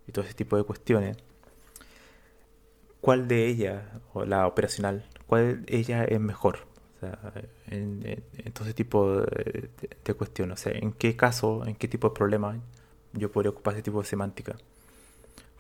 y 0.08 0.13
todo 0.13 0.24
ese 0.24 0.36
tipo 0.36 0.56
de 0.56 0.63
cuestiones, 0.63 1.18
¿cuál 3.01 3.27
de 3.27 3.46
ellas, 3.46 3.84
o 4.13 4.24
la 4.24 4.48
operacional, 4.48 5.06
cuál 5.27 5.65
de 5.65 5.77
ellas 5.77 6.08
es 6.10 6.20
mejor? 6.22 6.60
en, 7.68 8.24
todo 8.53 8.63
ese 8.63 8.74
tipo 8.74 9.20
de, 9.20 9.70
de, 10.06 10.13
cuestiones. 10.13 10.62
O 10.62 10.63
sea, 10.63 10.72
¿en 10.80 10.94
qué 10.94 11.18
caso, 11.18 11.65
en 11.65 11.75
qué 11.75 11.89
tipo 11.89 12.08
de 12.08 12.15
problema 12.15 12.58
yo 13.12 13.30
podría 13.30 13.50
ocupar 13.50 13.74
ese 13.74 13.84
tipo 13.84 14.00
de 14.00 14.08
semántica? 14.08 14.56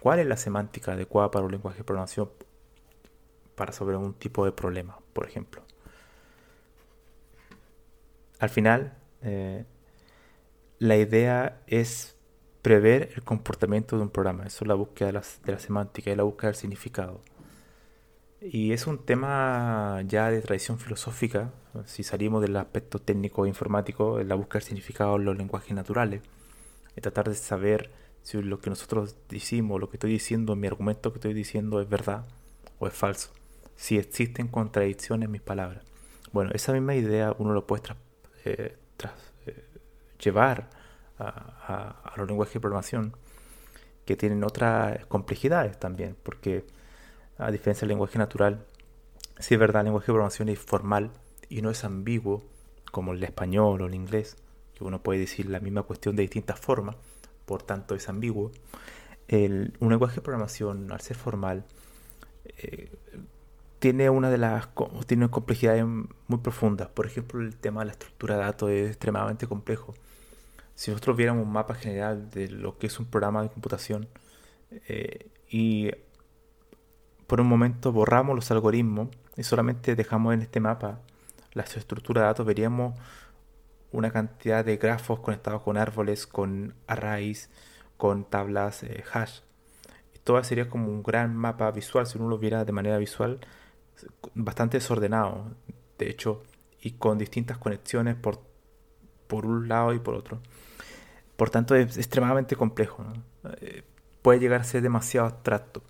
¿Cuál 0.01 0.17
es 0.17 0.25
la 0.25 0.35
semántica 0.35 0.93
adecuada 0.93 1.29
para 1.29 1.45
un 1.45 1.51
lenguaje 1.51 1.77
de 1.77 1.83
programación 1.83 2.31
para 3.53 3.71
sobre 3.71 3.95
un 3.95 4.15
tipo 4.15 4.45
de 4.45 4.51
problema, 4.51 4.97
por 5.13 5.27
ejemplo? 5.27 5.61
Al 8.39 8.49
final, 8.49 8.97
eh, 9.21 9.63
la 10.79 10.97
idea 10.97 11.61
es 11.67 12.17
prever 12.63 13.11
el 13.15 13.23
comportamiento 13.23 13.95
de 13.95 14.01
un 14.01 14.09
programa. 14.09 14.47
Eso 14.47 14.63
es 14.63 14.67
la 14.67 14.73
búsqueda 14.73 15.11
de 15.11 15.51
la, 15.51 15.59
semántica 15.59 16.09
y 16.09 16.15
la 16.15 16.23
búsqueda 16.23 16.47
del 16.47 16.55
significado. 16.55 17.21
Y 18.41 18.71
es 18.71 18.87
un 18.87 19.05
tema 19.05 20.01
ya 20.07 20.31
de 20.31 20.41
tradición 20.41 20.79
filosófica, 20.79 21.53
si 21.85 22.01
salimos 22.01 22.41
del 22.41 22.57
aspecto 22.57 22.97
técnico 22.97 23.45
e 23.45 23.49
informático, 23.49 24.19
la 24.23 24.33
búsqueda 24.33 24.61
del 24.61 24.67
significado 24.69 25.17
en 25.17 25.25
los 25.25 25.37
lenguajes 25.37 25.75
naturales, 25.75 26.23
y 26.97 27.01
tratar 27.01 27.29
de 27.29 27.35
saber 27.35 28.00
si 28.23 28.41
lo 28.41 28.59
que 28.59 28.69
nosotros 28.69 29.15
decimos, 29.29 29.79
lo 29.79 29.89
que 29.89 29.97
estoy 29.97 30.11
diciendo, 30.11 30.55
mi 30.55 30.67
argumento 30.67 31.11
que 31.11 31.17
estoy 31.17 31.33
diciendo 31.33 31.81
es 31.81 31.89
verdad 31.89 32.25
o 32.79 32.87
es 32.87 32.93
falso, 32.93 33.31
si 33.75 33.97
existen 33.97 34.47
contradicciones 34.47 35.25
en 35.25 35.31
mis 35.31 35.41
palabras. 35.41 35.83
Bueno, 36.31 36.51
esa 36.53 36.71
misma 36.71 36.95
idea 36.95 37.35
uno 37.37 37.53
lo 37.53 37.67
puede 37.67 37.83
eh, 38.45 38.77
eh, 39.45 39.65
llevar 40.19 40.69
a, 41.19 42.13
los 42.17 42.27
lenguajes 42.27 42.55
de 42.55 42.59
programación 42.59 43.15
que 44.05 44.15
tienen 44.15 44.43
otras 44.43 45.05
complejidades 45.05 45.79
también, 45.79 46.15
porque 46.23 46.65
a 47.37 47.51
diferencia 47.51 47.81
del 47.81 47.89
lenguaje 47.89 48.17
natural, 48.17 48.65
si 49.39 49.55
es 49.55 49.59
verdad, 49.59 49.81
el 49.81 49.85
lenguaje 49.85 50.05
de 50.05 50.13
programación 50.13 50.49
es 50.49 50.59
formal 50.59 51.11
y 51.49 51.61
no 51.61 51.69
es 51.69 51.83
ambiguo 51.83 52.43
como 52.91 53.13
el 53.13 53.23
español 53.23 53.81
o 53.81 53.85
el 53.87 53.95
inglés, 53.95 54.37
que 54.73 54.83
uno 54.83 55.01
puede 55.01 55.19
decir 55.19 55.47
la 55.49 55.59
misma 55.59 55.83
cuestión 55.83 56.15
de 56.15 56.23
distintas 56.23 56.59
formas, 56.59 56.95
por 57.51 57.63
tanto 57.63 57.95
es 57.95 58.07
ambiguo. 58.07 58.49
El, 59.27 59.73
un 59.81 59.89
lenguaje 59.89 60.15
de 60.15 60.21
programación, 60.21 60.89
al 60.89 61.01
ser 61.01 61.17
formal, 61.17 61.65
eh, 62.45 62.89
tiene 63.79 64.09
una 64.09 64.29
de 64.29 64.37
las 64.37 64.69
tiene 65.05 65.29
complejidades 65.29 65.83
muy 65.85 66.39
profundas. 66.41 66.87
Por 66.87 67.07
ejemplo, 67.07 67.41
el 67.41 67.57
tema 67.57 67.81
de 67.81 67.87
la 67.87 67.91
estructura 67.91 68.37
de 68.37 68.43
datos 68.43 68.69
es 68.69 68.87
extremadamente 68.91 69.47
complejo. 69.47 69.93
Si 70.75 70.91
nosotros 70.91 71.17
viéramos 71.17 71.45
un 71.45 71.51
mapa 71.51 71.75
general 71.75 72.29
de 72.29 72.47
lo 72.47 72.77
que 72.77 72.87
es 72.87 72.97
un 72.99 73.07
programa 73.07 73.43
de 73.43 73.49
computación 73.49 74.07
eh, 74.87 75.27
y 75.49 75.91
por 77.27 77.41
un 77.41 77.47
momento 77.47 77.91
borramos 77.91 78.33
los 78.33 78.49
algoritmos 78.49 79.09
y 79.35 79.43
solamente 79.43 79.97
dejamos 79.97 80.33
en 80.35 80.41
este 80.41 80.61
mapa 80.61 81.01
la 81.51 81.63
estructura 81.63 82.21
de 82.21 82.27
datos, 82.27 82.45
veríamos 82.45 82.97
una 83.91 84.11
cantidad 84.11 84.63
de 84.63 84.77
grafos 84.77 85.19
conectados 85.19 85.61
con 85.61 85.77
árboles, 85.77 86.27
con 86.27 86.75
arrays, 86.87 87.49
con 87.97 88.25
tablas 88.25 88.83
eh, 88.83 89.03
hash. 89.13 89.41
todo 90.23 90.43
sería 90.43 90.69
como 90.69 90.87
un 90.87 91.03
gran 91.03 91.35
mapa 91.35 91.69
visual, 91.71 92.07
si 92.07 92.17
uno 92.17 92.29
lo 92.29 92.37
viera 92.37 92.65
de 92.65 92.71
manera 92.71 92.97
visual, 92.97 93.39
bastante 94.33 94.77
desordenado, 94.77 95.51
de 95.97 96.09
hecho, 96.09 96.43
y 96.81 96.91
con 96.91 97.17
distintas 97.17 97.57
conexiones 97.57 98.15
por, 98.15 98.41
por 99.27 99.45
un 99.45 99.67
lado 99.67 99.93
y 99.93 99.99
por 99.99 100.15
otro. 100.15 100.41
Por 101.35 101.49
tanto, 101.49 101.75
es 101.75 101.97
extremadamente 101.97 102.55
complejo. 102.55 103.05
Eh, 103.61 103.83
puede 104.21 104.39
llegar 104.39 104.61
a 104.61 104.63
ser 104.63 104.81
demasiado 104.81 105.27
abstracto. 105.27 105.83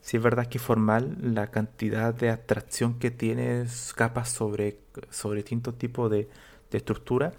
Si 0.00 0.16
es 0.16 0.22
verdad 0.22 0.46
que 0.46 0.58
formal, 0.58 1.16
la 1.20 1.50
cantidad 1.50 2.12
de 2.12 2.30
abstracción 2.30 2.98
que 2.98 3.10
tiene 3.10 3.66
capas 3.94 4.30
sobre, 4.30 4.80
sobre 5.10 5.38
distintos 5.38 5.78
tipos 5.78 6.10
de, 6.10 6.28
de 6.70 6.78
estructura 6.78 7.32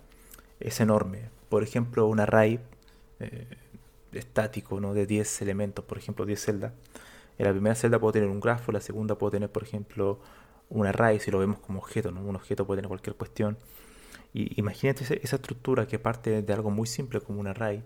es 0.64 0.80
enorme. 0.80 1.30
Por 1.50 1.62
ejemplo, 1.62 2.08
un 2.08 2.20
array 2.20 2.60
eh, 3.20 3.48
estático 4.14 4.80
¿no? 4.80 4.94
de 4.94 5.06
10 5.06 5.42
elementos, 5.42 5.86
por 5.86 5.98
ejemplo, 5.98 6.26
10 6.26 6.40
celdas. 6.42 6.74
En 7.38 7.46
la 7.46 7.52
primera 7.52 7.76
celda 7.76 8.00
puedo 8.00 8.14
tener 8.14 8.30
un 8.30 8.40
grafo, 8.40 8.72
la 8.72 8.80
segunda 8.80 9.16
puedo 9.16 9.32
tener, 9.32 9.52
por 9.52 9.64
ejemplo, 9.64 10.20
un 10.70 10.88
array, 10.88 11.20
si 11.20 11.32
lo 11.32 11.40
vemos 11.40 11.60
como 11.60 11.80
objeto, 11.80 12.12
¿no? 12.12 12.22
un 12.22 12.36
objeto 12.36 12.66
puede 12.66 12.78
tener 12.78 12.88
cualquier 12.88 13.16
cuestión. 13.16 13.58
Y 14.34 14.60
imagínate 14.60 15.04
esa 15.04 15.36
estructura 15.36 15.88
que 15.88 16.00
parte 16.00 16.42
de 16.42 16.54
algo 16.54 16.72
muy 16.72 16.88
simple 16.88 17.20
como 17.22 17.40
un 17.40 17.48
array. 17.48 17.84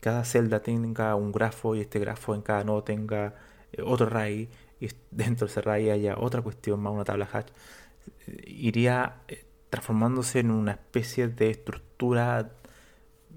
Cada 0.00 0.24
celda 0.24 0.60
tenga 0.60 1.14
un 1.14 1.32
grafo 1.32 1.74
y 1.74 1.80
este 1.80 1.98
grafo 1.98 2.34
en 2.34 2.42
cada 2.42 2.62
nodo 2.64 2.84
tenga 2.84 3.34
eh, 3.72 3.82
otro 3.82 4.06
array 4.06 4.48
y 4.80 4.88
dentro 5.10 5.46
de 5.46 5.50
ese 5.50 5.60
array 5.60 5.90
haya 5.90 6.16
otra 6.18 6.42
cuestión 6.42 6.80
más 6.80 6.92
una 6.92 7.04
tabla 7.04 7.28
hash. 7.32 7.46
Iría 8.46 9.22
eh, 9.28 9.44
transformándose 9.70 10.40
en 10.40 10.50
una 10.50 10.72
especie 10.72 11.28
de 11.28 11.50
estructura 11.50 11.91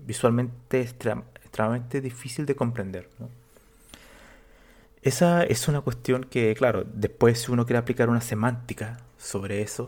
visualmente 0.05 0.81
extremadamente 0.81 2.01
difícil 2.01 2.45
de 2.45 2.55
comprender. 2.55 3.09
Esa 5.01 5.43
es 5.43 5.67
una 5.67 5.81
cuestión 5.81 6.23
que, 6.23 6.53
claro, 6.55 6.83
después 6.83 7.39
si 7.39 7.51
uno 7.51 7.65
quiere 7.65 7.77
aplicar 7.77 8.09
una 8.09 8.21
semántica 8.21 8.97
sobre 9.17 9.61
eso, 9.61 9.87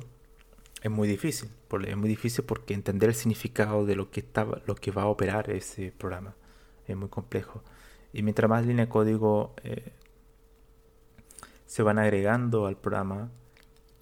es 0.81 0.91
muy 0.91 1.07
difícil. 1.07 1.49
Es 1.85 1.97
muy 1.97 2.09
difícil 2.09 2.45
porque 2.45 2.73
entender 2.73 3.09
el 3.09 3.15
significado 3.15 3.85
de 3.85 3.95
lo 3.95 4.11
que, 4.11 4.21
está, 4.21 4.45
lo 4.65 4.75
que 4.75 4.91
va 4.91 5.03
a 5.03 5.07
operar 5.07 5.49
ese 5.49 5.91
programa 5.91 6.35
es 6.87 6.95
muy 6.95 7.09
complejo. 7.09 7.63
Y 8.13 8.23
mientras 8.23 8.49
más 8.49 8.65
líneas 8.65 8.87
de 8.87 8.91
código 8.91 9.53
eh, 9.63 9.91
se 11.65 11.83
van 11.83 11.99
agregando 11.99 12.67
al 12.67 12.77
programa, 12.77 13.29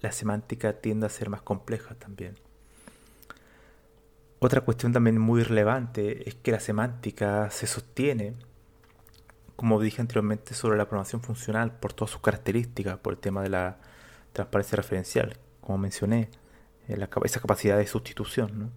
la 0.00 0.12
semántica 0.12 0.74
tiende 0.74 1.06
a 1.06 1.08
ser 1.08 1.30
más 1.30 1.42
compleja 1.42 1.94
también. 1.94 2.34
Otra 4.38 4.60
cuestión 4.60 4.92
también 4.92 5.18
muy 5.18 5.42
relevante 5.42 6.28
es 6.28 6.34
que 6.34 6.52
la 6.52 6.60
semántica 6.60 7.50
se 7.50 7.66
sostiene, 7.66 8.34
como 9.56 9.80
dije 9.80 10.02
anteriormente, 10.02 10.54
sobre 10.54 10.76
la 10.76 10.84
programación 10.84 11.22
funcional 11.22 11.72
por 11.78 11.94
todas 11.94 12.10
sus 12.10 12.20
características, 12.20 12.98
por 12.98 13.14
el 13.14 13.18
tema 13.18 13.42
de 13.42 13.48
la 13.48 13.78
transparencia 14.34 14.76
referencial, 14.76 15.38
como 15.62 15.78
mencioné, 15.78 16.28
eh, 16.88 17.08
esa 17.24 17.40
capacidad 17.40 17.78
de 17.78 17.86
sustitución 17.86 18.72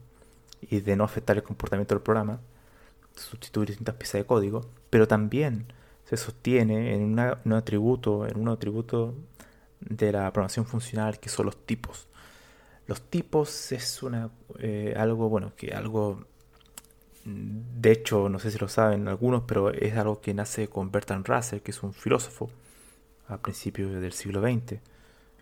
y 0.61 0.79
de 0.79 0.95
no 0.95 1.03
afectar 1.03 1.35
el 1.35 1.43
comportamiento 1.43 1.93
del 1.93 2.03
programa, 2.03 2.39
sustituir 3.15 3.67
distintas 3.67 3.95
piezas 3.95 4.21
de 4.21 4.25
código, 4.25 4.61
pero 4.89 5.07
también 5.07 5.73
se 6.05 6.17
sostiene 6.17 6.95
en 6.95 7.19
un 7.19 7.53
atributo, 7.53 8.25
en 8.25 8.39
un 8.39 8.47
atributo 8.47 9.13
de 9.81 10.11
la 10.11 10.31
programación 10.31 10.65
funcional 10.65 11.19
que 11.19 11.29
son 11.29 11.45
los 11.45 11.65
tipos. 11.65 12.08
Los 12.89 13.03
tipos 13.03 13.71
es 13.71 14.01
una, 14.01 14.31
eh, 14.57 14.95
algo, 14.97 15.29
bueno, 15.29 15.53
que 15.55 15.73
algo 15.73 16.25
De 17.23 17.91
hecho, 17.91 18.29
no 18.29 18.39
sé 18.39 18.49
si 18.49 18.57
lo 18.57 18.67
saben 18.67 19.07
algunos, 19.07 19.43
pero 19.43 19.69
es 19.71 19.95
algo 19.95 20.21
que 20.21 20.33
nace 20.33 20.69
con 20.69 20.91
Bertrand 20.91 21.27
Russell, 21.27 21.59
que 21.59 21.69
es 21.69 21.83
un 21.83 21.93
filósofo 21.93 22.49
a 23.27 23.37
principios 23.37 23.91
del 24.01 24.11
siglo 24.13 24.41
XX. 24.41 24.79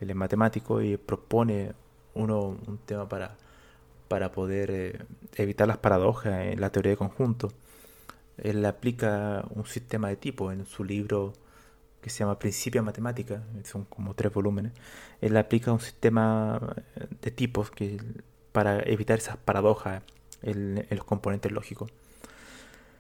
Él 0.02 0.10
es 0.10 0.16
matemático 0.16 0.82
y 0.82 0.98
propone 0.98 1.72
uno 2.16 2.58
un 2.68 2.80
tema 2.86 3.08
para, 3.08 3.38
para 4.10 4.34
poder 4.34 4.70
eh, 4.72 5.00
evitar 5.38 5.70
las 5.70 5.78
paradojas 5.78 6.48
en 6.48 6.60
la 6.60 6.70
teoría 6.72 6.92
de 6.92 6.98
conjunto. 6.98 7.54
Él 8.38 8.66
aplica 8.66 9.46
un 9.52 9.66
sistema 9.68 10.10
de 10.10 10.18
tipos 10.18 10.54
en 10.54 10.66
su 10.66 10.84
libro 10.84 11.32
que 12.02 12.10
se 12.10 12.20
llama 12.20 12.40
Principia 12.40 12.82
Matemática, 12.82 13.44
son 13.64 13.86
como 13.86 14.14
tres 14.14 14.34
volúmenes. 14.34 14.74
Él 15.22 15.36
aplica 15.38 15.72
un 15.72 15.80
sistema 15.80 16.60
eh, 16.96 17.08
de 17.22 17.32
tipos 17.32 17.72
que, 17.72 17.98
para 18.52 18.80
evitar 18.84 19.18
esas 19.18 19.38
paradojas 19.38 20.04
en, 20.42 20.86
los 20.90 21.04
componentes 21.04 21.52
lógicos. 21.52 21.92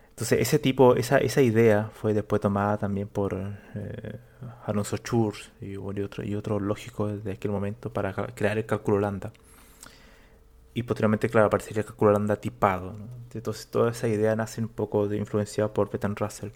Entonces, 0.09 0.39
ese 0.41 0.57
tipo, 0.57 0.95
esa, 0.95 1.19
esa 1.19 1.41
idea 1.41 1.91
fue 1.93 2.13
después 2.13 2.41
tomada 2.41 2.77
también 2.77 3.07
por 3.07 3.35
eh, 3.75 4.19
Alonso 4.65 4.97
Church 4.97 5.51
y, 5.61 5.73
y, 5.73 5.77
otro, 5.77 6.23
y 6.23 6.35
otros 6.35 6.61
lógicos 6.61 7.23
de 7.23 7.33
aquel 7.33 7.51
momento 7.51 7.93
para 7.93 8.13
crear 8.13 8.57
el 8.57 8.65
cálculo 8.65 8.99
lambda. 8.99 9.31
Y 10.73 10.83
posteriormente, 10.83 11.29
claro, 11.29 11.47
aparecería 11.47 11.81
el 11.81 11.87
cálculo 11.87 12.11
lambda 12.11 12.35
tipado. 12.35 12.95
Entonces, 13.33 13.67
toda 13.67 13.91
esa 13.91 14.07
idea 14.07 14.35
nace 14.35 14.61
un 14.61 14.69
poco 14.69 15.07
de 15.07 15.17
influenciada 15.17 15.73
por 15.73 15.89
Bertrand 15.91 16.19
Russell. 16.19 16.49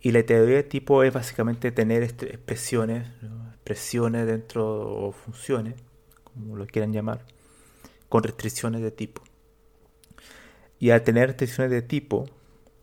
Y 0.00 0.12
la 0.12 0.22
teoría 0.24 0.56
de 0.56 0.62
tipo 0.62 1.02
es 1.02 1.12
básicamente 1.12 1.72
tener 1.72 2.02
expresiones, 2.02 3.08
expresiones 3.54 4.26
dentro 4.26 5.06
o 5.06 5.12
funciones, 5.12 5.74
como 6.22 6.56
lo 6.56 6.66
quieran 6.66 6.92
llamar, 6.92 7.24
con 8.08 8.22
restricciones 8.22 8.80
de 8.80 8.90
tipo. 8.90 9.22
Y 10.78 10.90
al 10.90 11.02
tener 11.02 11.28
restricciones 11.28 11.72
de 11.72 11.82
tipo, 11.82 12.26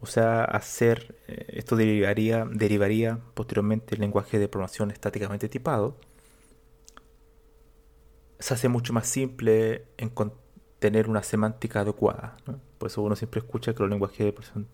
o 0.01 0.05
sea, 0.05 0.43
hacer, 0.43 1.15
eh, 1.27 1.45
esto 1.49 1.75
derivaría, 1.77 2.45
derivaría 2.51 3.19
posteriormente 3.33 3.95
el 3.95 4.01
lenguaje 4.01 4.37
de 4.37 4.49
programación 4.49 4.91
estáticamente 4.91 5.47
tipado, 5.47 5.97
se 8.39 8.53
hace 8.53 8.67
mucho 8.67 8.91
más 8.93 9.07
simple 9.07 9.87
en 9.97 10.11
tener 10.79 11.09
una 11.09 11.23
semántica 11.23 11.79
adecuada. 11.79 12.37
Por 12.77 12.87
eso 12.89 13.01
uno 13.01 13.15
siempre 13.15 13.39
escucha 13.39 13.73
que 13.73 13.81
los 13.81 13.89
lenguajes 13.89 14.19
de 14.19 14.33
programación 14.33 14.67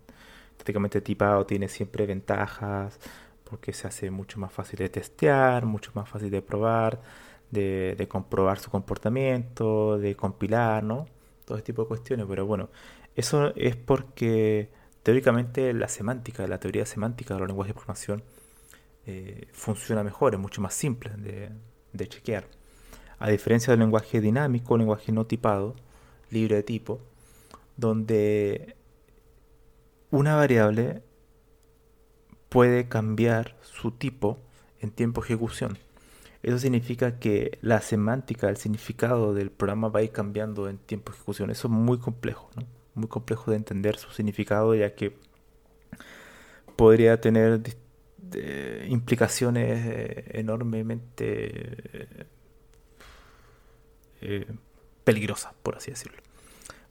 estáticamente 0.62 1.02
tipado 1.02 1.46
tiene 1.46 1.68
siempre 1.68 2.06
ventajas, 2.06 3.00
porque 3.44 3.74
se 3.74 3.88
hace 3.88 4.12
mucho 4.12 4.40
más 4.40 4.54
fácil 4.54 4.80
de 4.80 4.90
testear, 4.90 5.66
mucho 5.66 5.92
más 5.96 6.08
fácil 6.08 6.30
de 6.30 6.42
probar, 6.42 7.02
de, 7.50 8.08
comprobar 8.10 8.60
su 8.60 8.70
comportamiento, 8.70 9.98
de 9.98 10.16
compilar, 10.16 10.84
¿no? 10.84 11.08
Todo 11.46 11.58
este 11.58 11.74
tipo 11.74 11.82
de 11.84 11.88
cuestiones. 11.90 12.26
Pero 12.30 12.46
bueno, 12.46 12.70
eso 13.16 13.54
es 13.56 13.76
porque 13.76 14.70
teóricamente 15.04 15.74
la 15.74 15.88
semántica, 15.88 16.48
la 16.48 16.60
teoría 16.60 16.86
semántica 16.86 17.34
de 17.34 17.40
los 17.42 17.50
lenguajes 17.50 17.72
de 17.72 17.74
programación 17.74 18.24
eh, 19.08 19.48
funciona 19.52 20.04
mejor, 20.04 20.36
es 20.36 20.40
mucho 20.40 20.62
más 20.62 20.74
simple 20.76 21.12
de, 21.18 21.50
de 21.92 22.08
chequear. 22.08 22.46
A 23.20 23.30
diferencia 23.30 23.72
del 23.72 23.80
lenguaje 23.80 24.22
dinámico, 24.22 24.78
lenguaje 24.78 25.12
no 25.12 25.26
tipado, 25.26 25.76
libre 26.30 26.56
de 26.56 26.64
tipo, 26.64 27.02
donde 27.78 28.76
una 30.12 30.36
variable 30.36 31.02
puede 32.50 32.88
cambiar 32.88 33.56
su 33.62 33.92
tipo 33.92 34.38
en 34.80 34.92
tiempo 34.92 35.22
de 35.22 35.28
ejecución. 35.28 35.78
Eso 36.44 36.60
significa 36.60 37.20
que 37.20 37.58
la 37.62 37.82
semántica, 37.82 38.50
el 38.50 38.58
significado 38.58 39.34
del 39.34 39.52
programa 39.52 39.90
va 39.90 40.02
a 40.02 40.04
ir 40.04 40.12
cambiando 40.12 40.68
en 40.70 40.78
tiempo 40.78 41.12
de 41.12 41.18
ejecución. 41.18 41.50
Eso 41.50 41.68
es 41.68 41.72
muy 41.74 41.98
complejo, 42.00 42.50
muy 42.94 43.08
complejo 43.08 43.52
de 43.52 43.58
entender 43.58 43.98
su 43.98 44.12
significado, 44.12 44.76
ya 44.76 44.96
que 44.96 45.16
podría 46.76 47.22
tener 47.22 47.62
implicaciones 48.90 49.86
eh, 49.86 50.26
enormemente 50.40 52.08
eh, 54.22 54.48
peligrosas, 55.04 55.54
por 55.62 55.76
así 55.78 55.92
decirlo. 55.92 56.22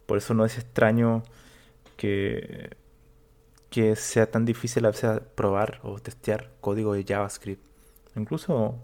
Por 0.07 0.19
eso 0.19 0.33
no 0.33 0.45
es 0.45 0.59
extraño 0.59 1.23
que 1.97 2.71
que 3.71 3.97
sea 3.97 4.31
tan 4.31 4.45
difícil 4.45 4.85
a 4.85 4.91
veces 4.91 5.21
probar 5.35 5.81
o 5.83 5.99
testear 6.01 6.51
código 6.61 6.95
de 6.95 7.05
JavaScript. 7.05 7.65
Incluso 8.17 8.75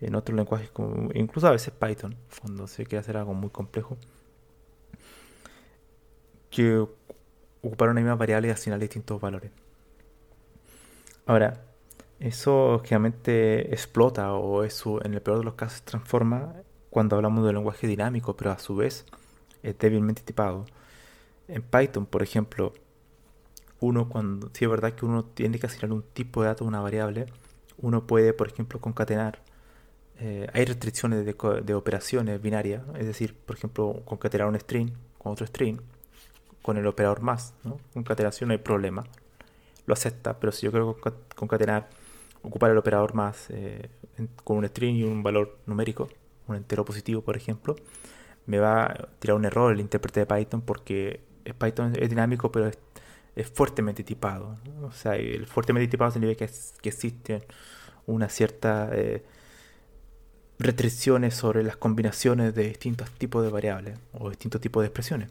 en 0.00 0.14
otros 0.14 0.36
lenguajes, 0.36 0.70
incluso 1.14 1.48
a 1.48 1.52
veces 1.52 1.72
Python, 1.72 2.16
cuando 2.40 2.66
se 2.66 2.84
quiere 2.84 3.00
hacer 3.00 3.16
algo 3.16 3.34
muy 3.34 3.50
complejo, 3.50 3.96
que 6.50 6.86
ocupar 7.62 7.88
una 7.88 8.00
misma 8.00 8.16
variable 8.16 8.48
y 8.48 8.50
asignar 8.50 8.80
distintos 8.80 9.20
valores. 9.20 9.50
Ahora, 11.26 11.64
eso 12.18 12.80
generalmente 12.84 13.72
explota 13.72 14.34
o 14.34 14.64
eso 14.64 15.04
en 15.04 15.14
el 15.14 15.22
peor 15.22 15.38
de 15.38 15.44
los 15.44 15.54
casos 15.54 15.82
transforma 15.82 16.54
cuando 16.90 17.16
hablamos 17.16 17.46
de 17.46 17.52
lenguaje 17.52 17.86
dinámico, 17.86 18.36
pero 18.36 18.50
a 18.50 18.58
su 18.58 18.76
vez 18.76 19.06
es 19.62 19.78
débilmente 19.78 20.22
tipado. 20.22 20.66
En 21.48 21.62
Python, 21.62 22.06
por 22.06 22.22
ejemplo, 22.22 22.72
uno 23.80 24.08
cuando, 24.08 24.50
si 24.52 24.64
es 24.64 24.70
verdad 24.70 24.92
que 24.92 25.04
uno 25.04 25.24
tiene 25.24 25.58
que 25.58 25.66
asignar 25.66 25.92
un 25.92 26.02
tipo 26.02 26.42
de 26.42 26.48
dato 26.48 26.64
una 26.64 26.80
variable, 26.80 27.26
uno 27.78 28.06
puede, 28.06 28.32
por 28.32 28.48
ejemplo, 28.48 28.80
concatenar. 28.80 29.42
Eh, 30.18 30.46
hay 30.52 30.64
restricciones 30.66 31.24
de, 31.24 31.74
operaciones 31.74 32.40
binarias, 32.42 32.82
es 32.98 33.06
decir, 33.06 33.34
por 33.34 33.56
ejemplo, 33.56 34.02
concatenar 34.04 34.48
un 34.48 34.60
string 34.60 34.90
con 35.18 35.32
otro 35.32 35.46
string, 35.46 35.78
con 36.60 36.76
el 36.76 36.86
operador 36.86 37.22
más, 37.22 37.54
¿no? 37.64 37.78
Concatenación 37.94 38.48
no 38.48 38.52
hay 38.52 38.58
problema, 38.58 39.04
lo 39.86 39.94
acepta, 39.94 40.38
pero 40.38 40.52
si 40.52 40.66
yo 40.66 40.72
quiero 40.72 40.96
concatenar, 41.34 41.88
ocupar 42.42 42.70
el 42.70 42.76
operador 42.76 43.14
más 43.14 43.46
eh, 43.48 43.88
con 44.44 44.58
un 44.58 44.66
string 44.66 44.96
y 44.96 45.04
un 45.04 45.22
valor 45.22 45.58
numérico, 45.64 46.08
un 46.48 46.56
entero 46.56 46.84
positivo, 46.84 47.22
por 47.22 47.36
ejemplo, 47.36 47.76
me 48.44 48.58
va 48.58 48.84
a 48.84 49.08
tirar 49.18 49.36
un 49.36 49.46
error 49.46 49.72
el 49.72 49.80
intérprete 49.80 50.20
de 50.20 50.26
Python 50.26 50.60
porque 50.60 51.20
Python 51.58 51.94
es 51.98 52.10
dinámico, 52.10 52.52
pero 52.52 52.66
es 52.66 52.78
es 53.36 53.48
fuertemente 53.48 54.04
tipado. 54.04 54.58
O 54.82 54.92
sea, 54.92 55.16
el 55.16 55.46
fuertemente 55.46 55.88
tipado 55.88 56.10
significa 56.10 56.46
que, 56.46 56.52
que 56.82 56.88
existen 56.88 57.42
una 58.06 58.28
cierta 58.28 58.90
eh, 58.92 59.24
restricciones 60.58 61.34
sobre 61.34 61.62
las 61.62 61.76
combinaciones 61.76 62.54
de 62.54 62.68
distintos 62.68 63.10
tipos 63.12 63.42
de 63.42 63.50
variables 63.50 63.98
o 64.12 64.28
distintos 64.28 64.60
tipos 64.60 64.82
de 64.82 64.88
expresiones. 64.88 65.30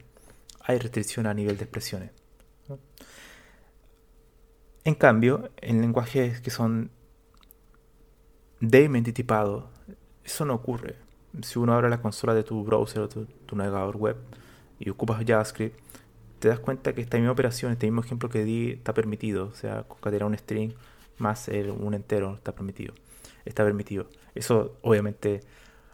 Hay 0.61 0.79
restricciones 0.79 1.29
a 1.29 1.33
nivel 1.33 1.57
de 1.57 1.63
expresiones. 1.63 2.11
En 4.85 4.95
cambio, 4.95 5.51
en 5.57 5.81
lenguajes 5.81 6.41
que 6.41 6.49
son 6.49 6.89
débilmente 8.59 9.13
tipados, 9.13 9.65
eso 10.23 10.45
no 10.45 10.55
ocurre. 10.55 10.95
Si 11.43 11.59
uno 11.59 11.73
abre 11.73 11.89
la 11.89 12.01
consola 12.01 12.33
de 12.33 12.43
tu 12.43 12.63
browser 12.63 13.03
o 13.03 13.09
tu, 13.09 13.25
tu 13.25 13.55
navegador 13.55 13.97
web 13.97 14.17
y 14.79 14.89
ocupas 14.89 15.23
JavaScript, 15.25 15.77
te 16.39 16.47
das 16.47 16.59
cuenta 16.59 16.93
que 16.93 17.01
esta 17.01 17.17
misma 17.17 17.31
operación, 17.31 17.71
este 17.71 17.85
mismo 17.87 18.01
ejemplo 18.01 18.29
que 18.29 18.43
di, 18.43 18.71
está 18.71 18.93
permitido. 18.93 19.47
O 19.47 19.53
sea, 19.53 19.83
concatenar 19.83 20.25
un 20.25 20.37
string 20.37 20.73
más 21.17 21.49
un 21.49 21.93
entero 21.93 22.35
está 22.35 22.53
permitido. 22.53 22.93
Está 23.45 23.63
permitido. 23.63 24.09
Eso, 24.35 24.77
obviamente, 24.81 25.41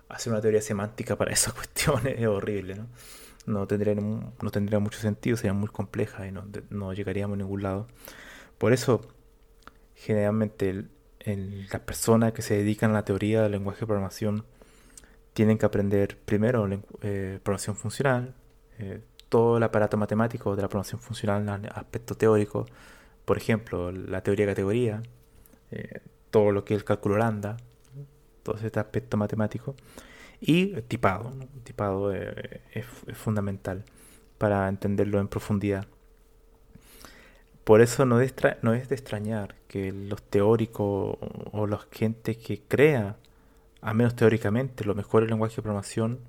hacer 0.10 0.31
una 0.31 0.41
teoría 0.41 0.62
semántica 0.62 1.17
para 1.17 1.34
esas 1.34 1.53
cuestiones 1.55 2.15
es 2.19 2.27
horrible, 2.27 2.75
¿no? 2.75 2.88
No 3.45 3.67
tendría, 3.67 3.93
no 3.95 4.51
tendría 4.51 4.79
mucho 4.79 4.99
sentido, 4.99 5.38
sería 5.38 5.53
muy 5.53 5.69
compleja 5.69 6.25
y 6.27 6.31
no, 6.31 6.45
no 6.71 6.93
llegaríamos 6.93 7.36
a 7.36 7.38
ningún 7.38 7.62
lado. 7.62 7.88
Por 8.58 8.73
eso, 8.73 9.01
generalmente, 9.93 10.86
las 11.25 11.81
personas 11.81 12.34
que 12.34 12.41
se 12.41 12.55
dedican 12.55 12.91
a 12.91 12.93
la 12.95 13.05
teoría 13.05 13.43
del 13.43 13.51
lenguaje 13.51 13.81
de 13.81 13.88
programación 13.88 14.45
tienen 15.34 15.58
que 15.58 15.65
aprender 15.65 16.17
primero 16.17 16.67
eh, 17.01 17.39
programación 17.43 17.75
funcional, 17.75 18.34
eh, 18.79 19.01
todo 19.29 19.57
el 19.57 19.63
aparato 19.63 19.97
matemático 19.97 20.55
de 20.55 20.61
la 20.61 20.67
programación 20.67 21.01
funcional 21.01 21.41
en 21.41 21.65
aspecto 21.67 22.15
teórico, 22.15 22.65
por 23.25 23.38
ejemplo, 23.38 23.91
la 23.91 24.21
teoría 24.21 24.45
de 24.45 24.51
categoría, 24.51 25.01
eh, 25.71 26.01
todo 26.31 26.51
lo 26.51 26.63
que 26.63 26.75
es 26.75 26.79
el 26.81 26.85
cálculo 26.85 27.17
lambda, 27.17 27.57
todo 28.43 28.57
este 28.57 28.79
aspecto 28.79 29.17
matemático, 29.17 29.75
y 30.39 30.81
tipado. 30.83 31.33
tipado 31.63 32.13
eh, 32.13 32.61
es, 32.73 32.85
fundamental 33.15 33.83
para 34.38 34.67
entenderlo 34.67 35.19
en 35.19 35.27
profundidad. 35.27 35.88
Por 37.63 37.81
eso 37.81 38.05
no 38.05 38.17
no 38.61 38.73
es 38.73 38.89
de 38.89 38.95
extrañar 38.95 39.55
que 39.67 39.91
los 39.91 40.21
teóricos 40.21 41.17
o 41.51 41.67
la 41.67 41.79
gente 41.91 42.38
que 42.38 42.61
crea, 42.61 43.17
al 43.81 43.95
menos 43.95 44.15
teóricamente, 44.15 44.85
los 44.85 44.95
mejores 44.95 45.29
lenguajes 45.29 45.55
de 45.55 45.63
programación 45.63 46.19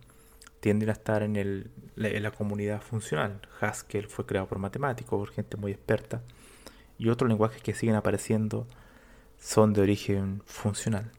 tienden 0.67 0.89
a 0.89 0.95
estar 0.95 1.23
en, 1.23 1.37
el, 1.37 1.71
la 1.95 2.33
comunidad 2.33 2.83
funcional. 2.83 3.41
Haskell 3.61 4.09
fue 4.09 4.27
creado 4.27 4.49
por 4.49 4.59
matemáticos, 4.59 5.17
por 5.17 5.31
gente 5.31 5.57
muy 5.57 5.71
experta. 5.71 6.23
Y 6.99 7.09
otros 7.09 7.29
lenguajes 7.29 7.63
que 7.63 7.73
siguen 7.73 7.95
apareciendo 7.95 8.67
son 9.39 9.73
de 9.73 9.83
origen 9.83 10.43
funcional. 10.45 11.13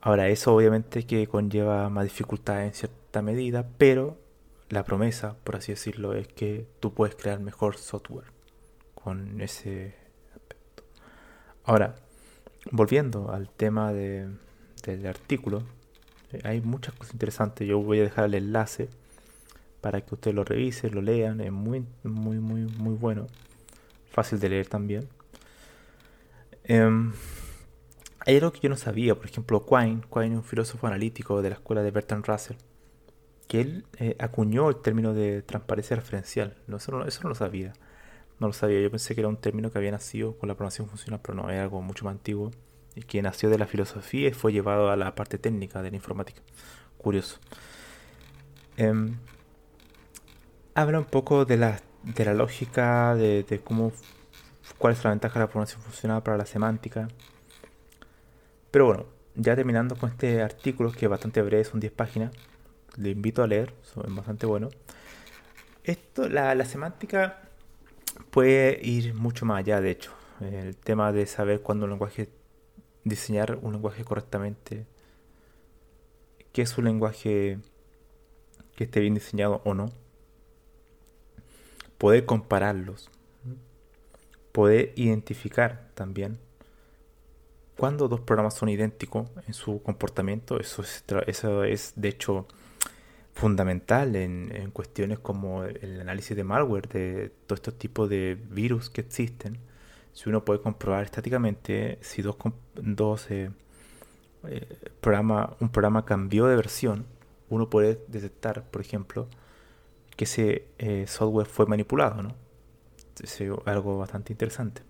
Ahora, 0.00 0.28
eso 0.28 0.54
obviamente 0.54 1.04
que 1.04 1.26
conlleva 1.26 1.90
más 1.90 2.04
dificultades 2.04 2.68
en 2.68 2.72
cierta 2.72 3.20
medida, 3.20 3.68
pero 3.76 4.16
la 4.70 4.82
promesa, 4.82 5.36
por 5.44 5.56
así 5.56 5.72
decirlo, 5.72 6.14
es 6.14 6.26
que 6.26 6.66
tú 6.80 6.94
puedes 6.94 7.16
crear 7.16 7.38
mejor 7.38 7.76
software 7.76 8.32
con 8.94 9.42
ese 9.42 9.94
aspecto. 10.34 10.84
Ahora, 11.64 11.96
volviendo 12.72 13.30
al 13.30 13.50
tema 13.50 13.92
del 13.92 14.38
artículo, 15.06 15.64
hay 16.44 16.60
muchas 16.60 16.94
cosas 16.94 17.12
interesantes. 17.14 17.66
Yo 17.66 17.80
voy 17.80 18.00
a 18.00 18.04
dejar 18.04 18.26
el 18.26 18.34
enlace 18.34 18.88
para 19.80 20.00
que 20.02 20.14
ustedes 20.14 20.34
lo 20.34 20.44
revisen, 20.44 20.94
lo 20.94 21.02
lean. 21.02 21.40
Es 21.40 21.52
muy, 21.52 21.84
muy, 22.02 22.38
muy, 22.38 22.62
muy 22.62 22.94
bueno. 22.94 23.26
Fácil 24.10 24.40
de 24.40 24.48
leer 24.48 24.66
también. 24.66 25.08
Em, 26.64 27.12
hay 28.26 28.36
algo 28.36 28.52
que 28.52 28.60
yo 28.60 28.68
no 28.68 28.76
sabía. 28.76 29.14
Por 29.14 29.26
ejemplo, 29.26 29.64
Quine, 29.64 30.02
Quine 30.12 30.32
es 30.32 30.36
un 30.36 30.44
filósofo 30.44 30.86
analítico 30.86 31.42
de 31.42 31.50
la 31.50 31.56
escuela 31.56 31.82
de 31.82 31.90
Bertrand 31.90 32.26
Russell, 32.26 32.56
que 33.48 33.60
él 33.60 33.84
eh, 33.98 34.16
acuñó 34.18 34.68
el 34.68 34.76
término 34.76 35.14
de 35.14 35.42
transparencia 35.42 35.96
referencial. 35.96 36.56
No, 36.66 36.76
eso, 36.76 36.92
no, 36.92 37.04
eso 37.06 37.20
no 37.22 37.30
lo 37.30 37.34
sabía. 37.34 37.72
No 38.38 38.46
lo 38.46 38.52
sabía. 38.52 38.80
Yo 38.80 38.90
pensé 38.90 39.14
que 39.14 39.20
era 39.20 39.28
un 39.28 39.36
término 39.36 39.70
que 39.70 39.78
había 39.78 39.90
nacido 39.90 40.36
con 40.38 40.48
la 40.48 40.54
programación 40.54 40.88
funcional, 40.88 41.20
pero 41.22 41.34
no, 41.34 41.50
es 41.50 41.58
algo 41.60 41.82
mucho 41.82 42.04
más 42.04 42.12
antiguo 42.12 42.50
y 42.94 43.02
que 43.02 43.22
nació 43.22 43.50
de 43.50 43.58
la 43.58 43.66
filosofía 43.66 44.28
y 44.28 44.32
fue 44.32 44.52
llevado 44.52 44.90
a 44.90 44.96
la 44.96 45.14
parte 45.14 45.38
técnica 45.38 45.82
de 45.82 45.90
la 45.90 45.96
informática. 45.96 46.42
Curioso. 46.98 47.38
Em, 48.76 49.16
habla 50.74 50.98
un 50.98 51.04
poco 51.04 51.44
de 51.44 51.56
la, 51.56 51.80
de 52.02 52.24
la 52.24 52.34
lógica, 52.34 53.14
de, 53.14 53.60
cómo, 53.64 53.92
cuál 54.78 54.94
es 54.94 55.04
la 55.04 55.10
ventaja 55.10 55.34
de 55.34 55.40
la 55.40 55.46
programación 55.46 55.82
funcional 55.82 56.22
para 56.22 56.36
la 56.36 56.46
semántica. 56.46 57.08
Pero 58.70 58.86
bueno, 58.86 59.06
ya 59.34 59.56
terminando 59.56 59.96
con 59.96 60.10
este 60.10 60.42
artículo 60.42 60.92
que 60.92 61.06
es 61.06 61.10
bastante 61.10 61.42
breve, 61.42 61.64
son 61.64 61.80
10 61.80 61.92
páginas, 61.92 62.32
le 62.96 63.10
invito 63.10 63.42
a 63.42 63.46
leer, 63.46 63.74
son 63.82 64.14
bastante 64.14 64.46
bueno. 64.46 64.68
Esto, 65.84 66.28
la, 66.28 66.54
la 66.54 66.64
semántica 66.64 67.42
puede 68.30 68.78
ir 68.82 69.14
mucho 69.14 69.46
más 69.46 69.58
allá, 69.58 69.80
de 69.80 69.90
hecho. 69.90 70.12
El 70.40 70.76
tema 70.76 71.12
de 71.12 71.26
saber 71.26 71.60
cuándo 71.60 71.84
un 71.84 71.90
lenguaje 71.90 72.30
diseñar 73.04 73.58
un 73.62 73.72
lenguaje 73.72 74.04
correctamente, 74.04 74.86
que 76.52 76.62
es 76.62 76.76
un 76.78 76.84
lenguaje 76.84 77.58
que 78.76 78.84
esté 78.84 79.00
bien 79.00 79.14
diseñado 79.14 79.60
o 79.64 79.74
no, 79.74 79.90
poder 81.98 82.24
compararlos, 82.26 83.10
poder 84.52 84.92
identificar 84.96 85.90
también 85.94 86.38
cuando 87.76 88.08
dos 88.08 88.20
programas 88.20 88.54
son 88.54 88.68
idénticos 88.68 89.30
en 89.46 89.54
su 89.54 89.82
comportamiento, 89.82 90.60
eso 90.60 90.82
es, 90.82 91.02
eso 91.26 91.64
es 91.64 91.94
de 91.96 92.08
hecho 92.08 92.46
fundamental 93.32 94.16
en, 94.16 94.54
en, 94.54 94.70
cuestiones 94.70 95.18
como 95.18 95.64
el 95.64 95.98
análisis 95.98 96.36
de 96.36 96.44
malware, 96.44 96.88
de 96.88 97.32
todos 97.46 97.60
estos 97.60 97.78
tipos 97.78 98.10
de 98.10 98.36
virus 98.50 98.90
que 98.90 99.00
existen 99.00 99.58
si 100.12 100.28
uno 100.28 100.44
puede 100.44 100.60
comprobar 100.60 101.04
estáticamente 101.04 101.98
si 102.00 102.22
dos, 102.22 102.36
dos 102.74 103.30
eh, 103.30 103.50
eh, 104.48 104.90
programa, 105.00 105.56
un 105.60 105.70
programa 105.70 106.04
cambió 106.04 106.46
de 106.46 106.56
versión, 106.56 107.06
uno 107.48 107.70
puede 107.70 108.04
detectar, 108.08 108.64
por 108.70 108.80
ejemplo, 108.80 109.28
que 110.16 110.24
ese 110.24 110.66
eh, 110.78 111.06
software 111.06 111.46
fue 111.46 111.66
manipulado, 111.66 112.22
¿no? 112.22 112.34
Es 113.22 113.40
algo 113.66 113.98
bastante 113.98 114.32
interesante. 114.32 114.82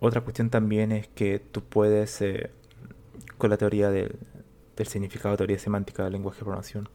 Otra 0.00 0.20
cuestión 0.20 0.50
también 0.50 0.92
es 0.92 1.08
que 1.08 1.38
tú 1.38 1.62
puedes, 1.62 2.22
con 3.38 3.48
la 3.48 3.56
teoría 3.56 3.90
del, 3.90 4.18
del 4.76 4.86
significado, 4.86 5.36
teoría 5.38 5.58
semántica 5.58 6.04
del 6.04 6.12
lenguaje 6.12 6.40
de 6.40 6.44
programación, 6.44 6.88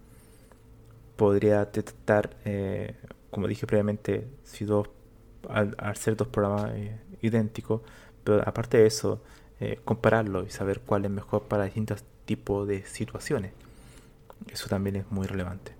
podría 1.15 1.65
detectar, 1.65 2.37
como 3.31 3.47
dije 3.47 3.65
previamente, 3.65 4.27
si 4.43 4.65
dos 4.65 4.89
al, 5.47 5.75
ser 5.95 6.15
dos 6.17 6.27
programas 6.27 6.71
eh, 6.73 6.99
idénticos, 7.21 7.81
pero 8.23 8.41
aparte 8.47 8.77
de 8.77 8.87
eso, 8.87 9.21
eh, 9.59 9.79
compararlo 9.85 10.43
y 10.43 10.49
saber 10.49 10.81
cuál 10.81 11.05
es 11.05 11.11
mejor 11.11 11.43
para 11.43 11.65
distintos 11.65 12.03
tipos 12.25 12.67
de 12.67 12.85
situaciones. 12.85 13.53
Eso 14.51 14.67
también 14.69 14.97
es 14.97 15.11
muy 15.11 15.27
relevante. 15.27 15.73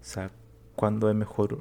O 0.00 0.04
sea, 0.04 0.30
cuándo 0.76 1.08
es 1.08 1.16
mejor 1.16 1.58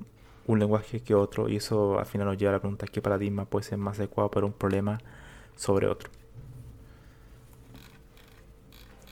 un 0.47 0.59
lenguaje 0.59 1.01
que 1.01 1.15
otro 1.15 1.47
y 1.47 1.57
eso 1.57 1.99
al 1.99 2.05
final 2.05 2.27
nos 2.27 2.37
lleva 2.37 2.51
a 2.51 2.53
la 2.53 2.59
pregunta 2.59 2.87
qué 2.87 3.01
paradigma 3.01 3.45
puede 3.45 3.63
ser 3.63 3.77
más 3.77 3.97
adecuado 3.99 4.29
para 4.31 4.45
un 4.45 4.53
problema 4.53 4.99
sobre 5.55 5.87
otro. 5.87 6.09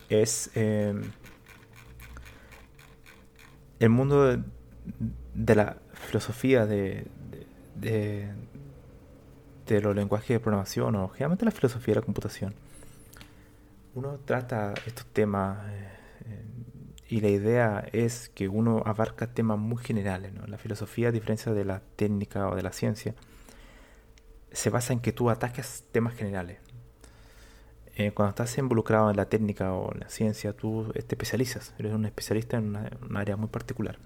Es 0.09 0.51
em, 0.55 1.01
el 3.79 3.89
mundo 3.89 4.37
de 5.33 5.55
la 5.55 5.77
filosofía 5.93 6.65
de, 6.65 7.07
de, 7.81 8.31
los 9.81 9.95
lenguajes 9.95 10.29
de 10.29 10.39
programación 10.39 10.95
o 10.95 11.09
generalmente 11.09 11.45
la 11.45 11.51
filosofía 11.51 11.93
de 11.93 12.01
la 12.01 12.05
computación. 12.05 12.53
Uno 13.93 14.19
trata 14.25 14.73
estos 14.85 15.05
temas 15.07 15.59
eh, 15.69 16.45
y 17.09 17.19
la 17.21 17.29
idea 17.29 17.85
es 17.91 18.29
que 18.29 18.47
uno 18.47 18.83
abarca 18.85 19.33
temas 19.33 19.57
muy 19.57 19.83
generales. 19.83 20.33
La 20.47 20.57
filosofía, 20.57 21.09
a 21.09 21.11
diferencia 21.11 21.53
de 21.53 21.65
la 21.65 21.81
técnica 21.95 22.47
o 22.47 22.55
de 22.55 22.63
la 22.63 22.71
ciencia, 22.71 23.15
se 24.51 24.69
basa 24.69 24.93
en 24.93 24.99
que 24.99 25.11
tú 25.11 25.29
ataques 25.29 25.85
temas 25.91 26.15
generales. 26.15 26.59
Eh, 27.95 28.11
cuando 28.11 28.29
estás 28.29 28.57
involucrado 28.57 29.09
en 29.09 29.17
la 29.17 29.25
técnica 29.25 29.73
o 29.73 29.93
en 29.93 30.01
la 30.01 30.09
ciencia, 30.09 30.53
tú 30.53 30.91
te 30.93 30.99
especializas, 30.99 31.73
eres 31.77 31.93
un 31.93 32.05
especialista 32.05 32.57
en 32.57 32.75
un 32.75 33.17
área 33.17 33.35
muy 33.35 33.49
particular. 33.49 33.97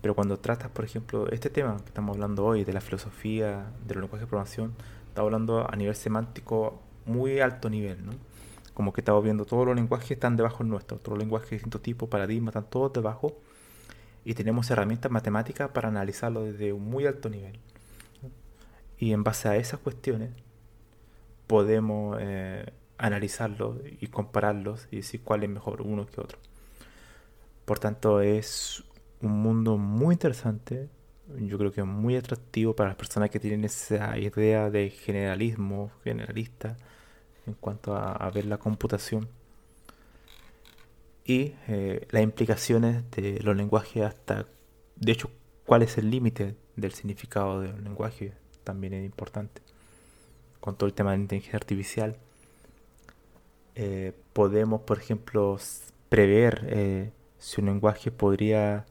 Pero 0.00 0.14
cuando 0.14 0.38
tratas, 0.38 0.70
por 0.70 0.84
ejemplo, 0.84 1.28
este 1.30 1.50
tema 1.50 1.76
que 1.78 1.86
estamos 1.86 2.14
hablando 2.14 2.44
hoy, 2.44 2.64
de 2.64 2.72
la 2.72 2.80
filosofía, 2.80 3.66
de 3.86 3.94
los 3.94 4.02
lenguajes 4.02 4.26
de 4.26 4.26
programación, 4.26 4.74
estamos 5.08 5.28
hablando 5.28 5.66
a 5.68 5.74
nivel 5.76 5.94
semántico 5.96 6.80
muy 7.04 7.40
alto 7.40 7.68
nivel, 7.68 8.04
¿no? 8.06 8.12
Como 8.74 8.92
que 8.92 9.00
estamos 9.00 9.24
viendo 9.24 9.44
todos 9.44 9.66
los 9.66 9.74
lenguajes 9.74 10.12
están 10.12 10.36
debajo 10.36 10.58
del 10.58 10.68
nuestro, 10.68 10.98
todos 10.98 11.10
los 11.10 11.18
lenguajes 11.18 11.50
de 11.50 11.56
distintos 11.56 11.82
tipos, 11.82 12.08
paradigmas, 12.08 12.54
están 12.54 12.70
todos 12.70 12.92
debajo. 12.92 13.36
Y 14.24 14.34
tenemos 14.34 14.70
herramientas 14.70 15.10
matemáticas 15.10 15.70
para 15.70 15.88
analizarlo 15.88 16.44
desde 16.44 16.72
un 16.72 16.84
muy 16.88 17.06
alto 17.06 17.28
nivel. 17.28 17.58
Y 18.98 19.12
en 19.12 19.24
base 19.24 19.48
a 19.48 19.56
esas 19.56 19.80
cuestiones 19.80 20.30
podemos 21.48 22.18
eh, 22.20 22.72
analizarlos 22.98 23.78
y 24.00 24.06
compararlos 24.08 24.86
y 24.90 24.96
decir 24.96 25.22
cuál 25.22 25.44
es 25.44 25.50
mejor 25.50 25.82
uno 25.82 26.06
que 26.06 26.20
otro. 26.20 26.38
Por 27.64 27.78
tanto, 27.78 28.20
es 28.20 28.84
un 29.22 29.42
mundo 29.42 29.76
muy 29.76 30.14
interesante, 30.14 30.88
yo 31.40 31.58
creo 31.58 31.72
que 31.72 31.82
muy 31.82 32.16
atractivo 32.16 32.74
para 32.74 32.90
las 32.90 32.96
personas 32.96 33.30
que 33.30 33.40
tienen 33.40 33.64
esa 33.64 34.16
idea 34.18 34.70
de 34.70 34.90
generalismo, 34.90 35.90
generalista, 36.04 36.76
en 37.46 37.54
cuanto 37.54 37.96
a, 37.96 38.30
ver 38.30 38.44
la 38.46 38.58
computación 38.58 39.28
y 41.24 41.54
eh, 41.66 42.06
las 42.10 42.22
implicaciones 42.22 43.10
de 43.10 43.40
los 43.42 43.56
lenguajes 43.56 44.02
hasta, 44.02 44.46
de 44.96 45.12
hecho, 45.12 45.30
cuál 45.66 45.82
es 45.82 45.98
el 45.98 46.10
límite 46.10 46.56
del 46.76 46.92
significado 46.92 47.60
del 47.60 47.84
lenguaje 47.84 48.32
también 48.64 48.94
es 48.94 49.04
importante. 49.04 49.60
Con 50.60 50.76
todo 50.76 50.86
el 50.86 50.94
tema 50.94 51.12
de 51.12 51.18
inteligencia 51.18 51.56
artificial, 51.56 52.16
eh, 53.74 54.12
podemos, 54.32 54.82
por 54.82 54.98
ejemplo, 54.98 55.58
prever 56.08 56.66
eh, 56.70 57.10
si 57.38 57.60
un 57.60 57.66
lenguaje 57.66 58.10
podría 58.10 58.86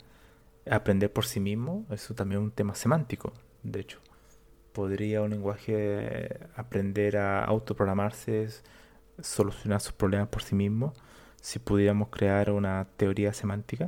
aprender 0.71 1.12
por 1.12 1.25
sí 1.25 1.39
mismo, 1.39 1.86
eso 1.89 2.13
también 2.13 2.41
es 2.41 2.45
un 2.45 2.51
tema 2.51 2.75
semántico, 2.75 3.34
de 3.63 3.82
hecho. 3.82 3.99
¿Podría 4.73 5.21
un 5.21 5.32
lenguaje 5.32 6.39
aprender 6.56 7.17
a 7.17 7.43
autoprogramarse, 7.43 8.47
solucionar 9.19 9.82
sus 9.82 9.93
problemas 9.93 10.27
por 10.30 10.43
sí 10.43 10.56
mismo? 10.56 10.93
Si 11.41 11.60
pudiéramos 11.60 12.10
crear 12.10 12.51
una 12.51 12.88
teoría 12.97 13.34
semántica, 13.34 13.88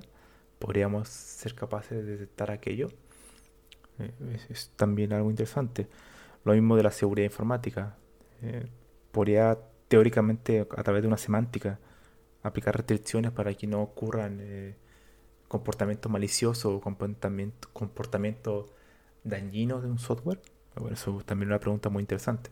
¿podríamos 0.58 1.10
ser 1.10 1.56
capaces 1.56 2.04
de 2.04 2.04
detectar 2.04 2.52
aquello? 2.52 2.90
Eh, 4.00 4.12
es, 4.50 4.72
también 4.76 5.14
algo 5.14 5.30
interesante. 5.30 5.88
Lo 6.44 6.54
mismo 6.54 6.76
de 6.76 6.84
la 6.84 6.92
seguridad 6.92 7.26
informática. 7.26 7.96
Eh, 8.42 8.66
podría 9.12 9.58
teóricamente, 9.88 10.62
a 10.62 10.84
través 10.84 11.02
de 11.02 11.08
una 11.08 11.18
semántica, 11.18 11.80
aplicar 12.44 12.76
restricciones 12.76 13.32
para 13.32 13.54
que 13.54 13.68
no 13.68 13.82
ocurran 13.82 14.40
eh, 14.42 14.76
comportamiento 15.50 16.08
malicioso 16.08 16.76
o 16.76 16.80
comportamiento, 16.80 17.68
comportamiento 17.74 18.68
dañino 19.26 19.82
de 19.82 19.90
un 19.90 20.00
software? 20.00 20.40
Bueno, 20.76 20.94
eso 20.94 21.22
también 21.26 21.50
es 21.50 21.52
una 21.52 21.60
pregunta 21.60 21.90
muy 21.90 22.02
interesante. 22.02 22.52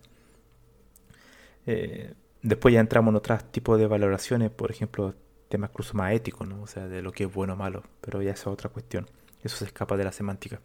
Eh, 1.66 2.14
después 2.42 2.74
ya 2.74 2.82
entramos 2.82 3.12
en 3.12 3.16
otros 3.18 3.50
tipos 3.52 3.80
de 3.80 3.88
valoraciones, 3.88 4.52
por 4.52 4.72
ejemplo, 4.72 5.14
temas 5.48 5.70
incluso 5.70 5.96
más 5.96 6.14
éticos, 6.14 6.48
¿no? 6.48 6.62
O 6.62 6.68
sea, 6.68 6.88
de 6.88 7.02
lo 7.02 7.12
que 7.14 7.24
es 7.26 7.34
bueno 7.34 7.54
o 7.54 7.56
malo, 7.56 7.84
pero 8.02 8.22
ya 8.22 8.32
es 8.32 8.48
otra 8.48 8.70
cuestión. 8.70 9.08
Eso 9.44 9.58
se 9.58 9.66
escapa 9.66 9.96
de 9.96 10.04
la 10.04 10.12
semántica. 10.12 10.60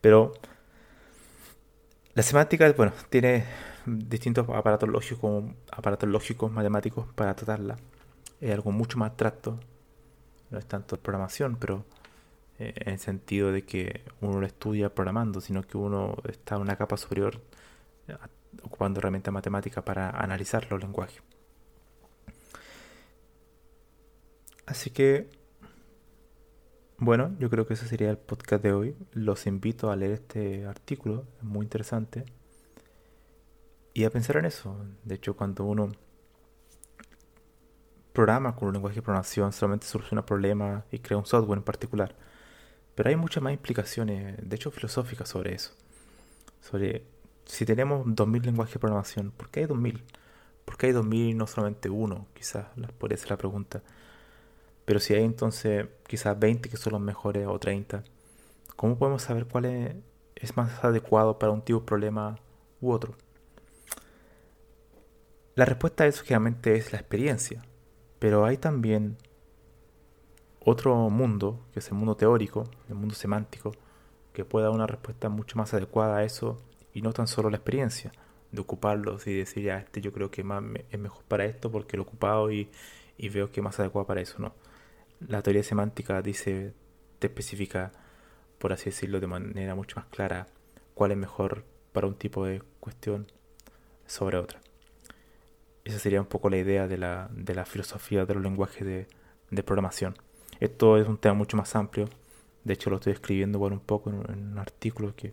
Pero 0.00 0.32
la 2.14 2.22
semántica, 2.22 2.72
bueno, 2.72 2.92
tiene 3.10 3.44
distintos 3.84 4.48
aparatos 4.48 4.88
lógicos, 4.88 5.44
aparatos 5.70 6.08
lógicos 6.08 6.50
matemáticos 6.50 7.06
para 7.14 7.34
tratarla. 7.34 7.76
Es 8.40 8.52
algo 8.52 8.72
mucho 8.72 8.98
más 8.98 9.10
abstracto, 9.10 9.58
no 10.50 10.58
es 10.58 10.66
tanto 10.66 10.98
programación, 10.98 11.56
pero 11.56 11.84
eh, 12.58 12.72
en 12.76 12.94
el 12.94 12.98
sentido 12.98 13.52
de 13.52 13.64
que 13.64 14.02
uno 14.20 14.40
lo 14.40 14.46
estudia 14.46 14.94
programando, 14.94 15.40
sino 15.40 15.62
que 15.62 15.76
uno 15.76 16.16
está 16.28 16.56
en 16.56 16.62
una 16.62 16.76
capa 16.76 16.96
superior 16.96 17.40
eh, 18.08 18.16
ocupando 18.62 19.00
herramientas 19.00 19.32
matemáticas 19.32 19.84
para 19.84 20.10
analizar 20.10 20.70
los 20.70 20.80
lenguajes. 20.80 21.22
Así 24.66 24.90
que, 24.90 25.30
bueno, 26.98 27.36
yo 27.38 27.50
creo 27.50 27.66
que 27.66 27.74
ese 27.74 27.86
sería 27.86 28.10
el 28.10 28.18
podcast 28.18 28.62
de 28.62 28.72
hoy. 28.72 28.96
Los 29.12 29.46
invito 29.46 29.90
a 29.90 29.96
leer 29.96 30.12
este 30.12 30.66
artículo, 30.66 31.24
es 31.38 31.44
muy 31.44 31.64
interesante. 31.64 32.24
Y 33.94 34.04
a 34.04 34.10
pensar 34.10 34.38
en 34.38 34.46
eso. 34.46 34.76
De 35.04 35.14
hecho, 35.14 35.36
cuando 35.36 35.64
uno 35.64 35.92
programa 38.16 38.56
con 38.56 38.68
un 38.68 38.74
lenguaje 38.74 38.96
de 38.96 39.02
programación, 39.02 39.52
solamente 39.52 39.86
soluciona 39.86 40.24
problemas 40.24 40.84
y 40.90 41.00
crea 41.00 41.18
un 41.18 41.26
software 41.26 41.58
en 41.58 41.64
particular. 41.64 42.14
Pero 42.94 43.10
hay 43.10 43.16
muchas 43.16 43.42
más 43.42 43.52
implicaciones, 43.52 44.38
de 44.42 44.56
hecho 44.56 44.70
filosóficas 44.70 45.28
sobre 45.28 45.54
eso. 45.54 45.72
Sobre 46.62 47.04
si 47.44 47.66
tenemos 47.66 48.04
2000 48.06 48.42
lenguajes 48.42 48.74
de 48.74 48.80
programación, 48.80 49.32
¿por 49.32 49.50
qué 49.50 49.60
hay 49.60 49.66
2000? 49.66 50.02
¿Por 50.64 50.78
qué 50.78 50.86
hay 50.86 50.92
2000 50.92 51.28
y 51.28 51.34
no 51.34 51.46
solamente 51.46 51.90
uno? 51.90 52.26
Quizás 52.32 52.66
podría 52.98 53.18
ser 53.18 53.30
la 53.30 53.36
pregunta. 53.36 53.82
Pero 54.86 54.98
si 54.98 55.12
hay 55.12 55.24
entonces 55.24 55.86
quizás 56.06 56.38
20 56.38 56.70
que 56.70 56.76
son 56.78 56.94
los 56.94 57.02
mejores 57.02 57.46
o 57.46 57.58
30, 57.58 58.02
¿cómo 58.76 58.96
podemos 58.96 59.22
saber 59.22 59.44
cuál 59.46 59.66
es, 59.66 60.56
más 60.56 60.82
adecuado 60.82 61.38
para 61.38 61.52
un 61.52 61.60
tipo 61.60 61.80
de 61.80 61.86
problema 61.86 62.38
u 62.80 62.92
otro? 62.92 63.14
La 65.54 65.66
respuesta 65.66 66.04
a 66.04 66.06
eso 66.06 66.22
generalmente 66.22 66.76
es 66.76 66.92
la 66.92 66.98
experiencia, 66.98 67.62
pero 68.18 68.44
hay 68.44 68.56
también 68.56 69.16
otro 70.60 71.10
mundo, 71.10 71.60
que 71.72 71.80
es 71.80 71.88
el 71.88 71.94
mundo 71.94 72.16
teórico, 72.16 72.64
el 72.88 72.94
mundo 72.94 73.14
semántico, 73.14 73.72
que 74.32 74.44
pueda 74.44 74.66
dar 74.66 74.74
una 74.74 74.86
respuesta 74.86 75.28
mucho 75.28 75.56
más 75.56 75.72
adecuada 75.74 76.18
a 76.18 76.24
eso 76.24 76.58
y 76.92 77.02
no 77.02 77.12
tan 77.12 77.26
solo 77.26 77.50
la 77.50 77.56
experiencia 77.56 78.12
de 78.52 78.60
ocuparlos 78.60 79.26
y 79.26 79.34
decir, 79.34 79.64
ya, 79.64 79.78
este 79.78 80.00
yo 80.00 80.12
creo 80.12 80.30
que 80.30 80.44
más 80.44 80.62
es 80.90 80.98
mejor 80.98 81.24
para 81.24 81.44
esto 81.44 81.70
porque 81.70 81.96
lo 81.96 82.02
he 82.02 82.06
ocupado 82.06 82.50
y, 82.50 82.70
y 83.16 83.28
veo 83.28 83.50
que 83.50 83.60
es 83.60 83.64
más 83.64 83.78
adecuado 83.80 84.06
para 84.06 84.20
eso, 84.20 84.38
no 84.38 84.54
la 85.20 85.42
teoría 85.42 85.62
semántica 85.62 86.22
dice, 86.22 86.74
te 87.18 87.28
especifica, 87.28 87.92
por 88.58 88.72
así 88.72 88.86
decirlo, 88.86 89.20
de 89.20 89.26
manera 89.26 89.74
mucho 89.74 89.96
más 89.96 90.06
clara 90.06 90.46
cuál 90.94 91.12
es 91.12 91.16
mejor 91.16 91.64
para 91.92 92.06
un 92.06 92.14
tipo 92.14 92.44
de 92.44 92.62
cuestión 92.80 93.26
sobre 94.06 94.38
otra. 94.38 94.60
Esa 95.86 96.00
sería 96.00 96.20
un 96.20 96.26
poco 96.26 96.50
la 96.50 96.56
idea 96.56 96.88
de 96.88 96.98
la, 96.98 97.30
de 97.32 97.54
la 97.54 97.64
filosofía 97.64 98.26
de 98.26 98.34
los 98.34 98.42
lenguajes 98.42 98.84
de, 98.84 99.06
de, 99.50 99.62
programación. 99.62 100.16
Esto 100.58 100.98
es 100.98 101.06
un 101.06 101.16
tema 101.16 101.34
mucho 101.34 101.56
más 101.56 101.76
amplio. 101.76 102.08
De 102.64 102.74
hecho, 102.74 102.90
lo 102.90 102.96
estoy 102.96 103.12
escribiendo 103.12 103.58
igual 103.58 103.72
un 103.72 103.78
poco 103.80 104.10
en, 104.10 104.16
un 104.16 104.58
artículo 104.58 105.14
que, 105.14 105.32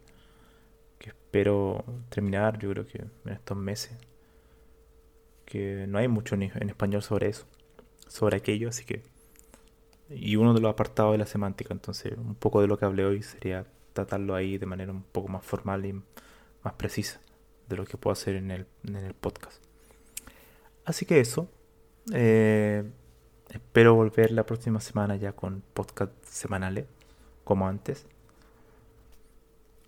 que 1.00 1.10
espero 1.10 1.84
terminar, 2.10 2.60
yo 2.60 2.70
creo 2.70 2.86
que 2.86 3.00
en 3.00 3.32
estos 3.34 3.58
meses. 3.58 3.98
Que 5.44 5.88
no 5.88 5.98
hay 5.98 6.08
mucho 6.08 6.36
en, 6.36 6.44
en 6.44 6.70
español 6.70 7.02
sobre 7.02 7.30
eso, 7.30 7.48
sobre 8.08 8.38
aquello, 8.38 8.70
así 8.70 8.86
que 8.86 9.02
y 10.12 10.36
uno 10.36 10.54
de 10.54 10.62
los 10.62 10.72
apartados 10.72 11.14
de 11.14 11.18
la 11.18 11.26
semántica. 11.26 11.74
Entonces, 11.74 12.14
un 12.16 12.36
poco 12.36 12.62
de 12.62 12.68
lo 12.68 12.78
que 12.78 12.86
hablé 12.86 13.06
hoy 13.06 13.24
sería 13.24 13.66
tratarlo 13.94 14.36
ahí 14.36 14.60
de 14.60 14.68
manera 14.68 14.92
un 14.92 15.02
poco 15.02 15.30
más 15.30 15.44
formal 15.44 15.84
y 15.88 15.94
más 15.94 16.74
precisa 16.78 17.22
de 17.68 17.76
lo 17.76 17.86
que 17.86 17.98
puedo 17.98 18.14
hacer 18.14 18.36
en 18.36 18.52
el, 18.52 18.68
en 18.84 18.98
el 18.98 19.16
podcast. 19.16 19.73
Así 20.86 21.06
que 21.06 21.20
eso. 21.20 21.50
Eh, 22.14 22.84
espero 23.50 23.96
volver 23.96 24.32
la 24.32 24.46
próxima 24.46 24.82
semana 24.82 25.16
ya 25.16 25.34
con 25.34 25.64
podcast 25.74 26.12
semanales, 26.24 26.86
como 27.44 27.68
antes. 27.68 28.06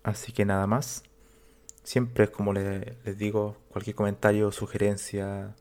Así 0.02 0.32
que 0.32 0.44
nada 0.44 0.66
más. 0.66 1.02
Siempre, 1.82 2.28
como 2.28 2.52
les, 2.52 3.18
digo, 3.18 3.56
cualquier 3.68 3.94
comentario, 3.96 4.50
sugerencia, 4.52 5.54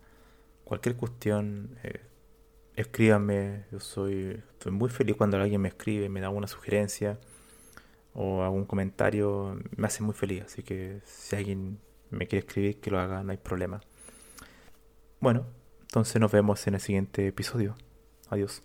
cualquier 0.64 0.96
cuestión, 0.96 1.78
eh, 1.84 2.02
escríbanme, 2.76 3.66
yo 3.72 3.80
soy 3.80 4.42
estoy 4.54 4.72
muy 4.72 4.90
feliz 4.90 5.16
cuando 5.16 5.38
alguien 5.38 5.62
me 5.62 5.68
escribe, 5.70 6.10
me 6.10 6.22
da 6.22 6.30
una 6.30 6.48
sugerencia 6.48 7.20
o 8.14 8.44
algún 8.44 8.66
comentario, 8.66 9.60
me 9.76 9.88
hace 9.88 10.04
muy 10.04 10.14
feliz, 10.16 10.46
así 10.46 10.64
que 10.64 11.02
si 11.06 11.36
alguien 11.36 11.80
me 12.10 12.28
quiere 12.28 12.46
escribir, 12.46 12.80
que 12.80 12.90
lo 12.92 13.00
haga, 13.00 13.24
no 13.24 13.32
hay 13.32 13.38
problema. 13.38 13.82
Bueno, 15.26 15.48
entonces 15.82 16.22
nos 16.22 16.32
vemos 16.32 16.68
en 16.68 16.76
el 16.76 16.80
siguiente 16.80 17.26
episodio. 17.26 17.76
Adiós. 18.30 18.62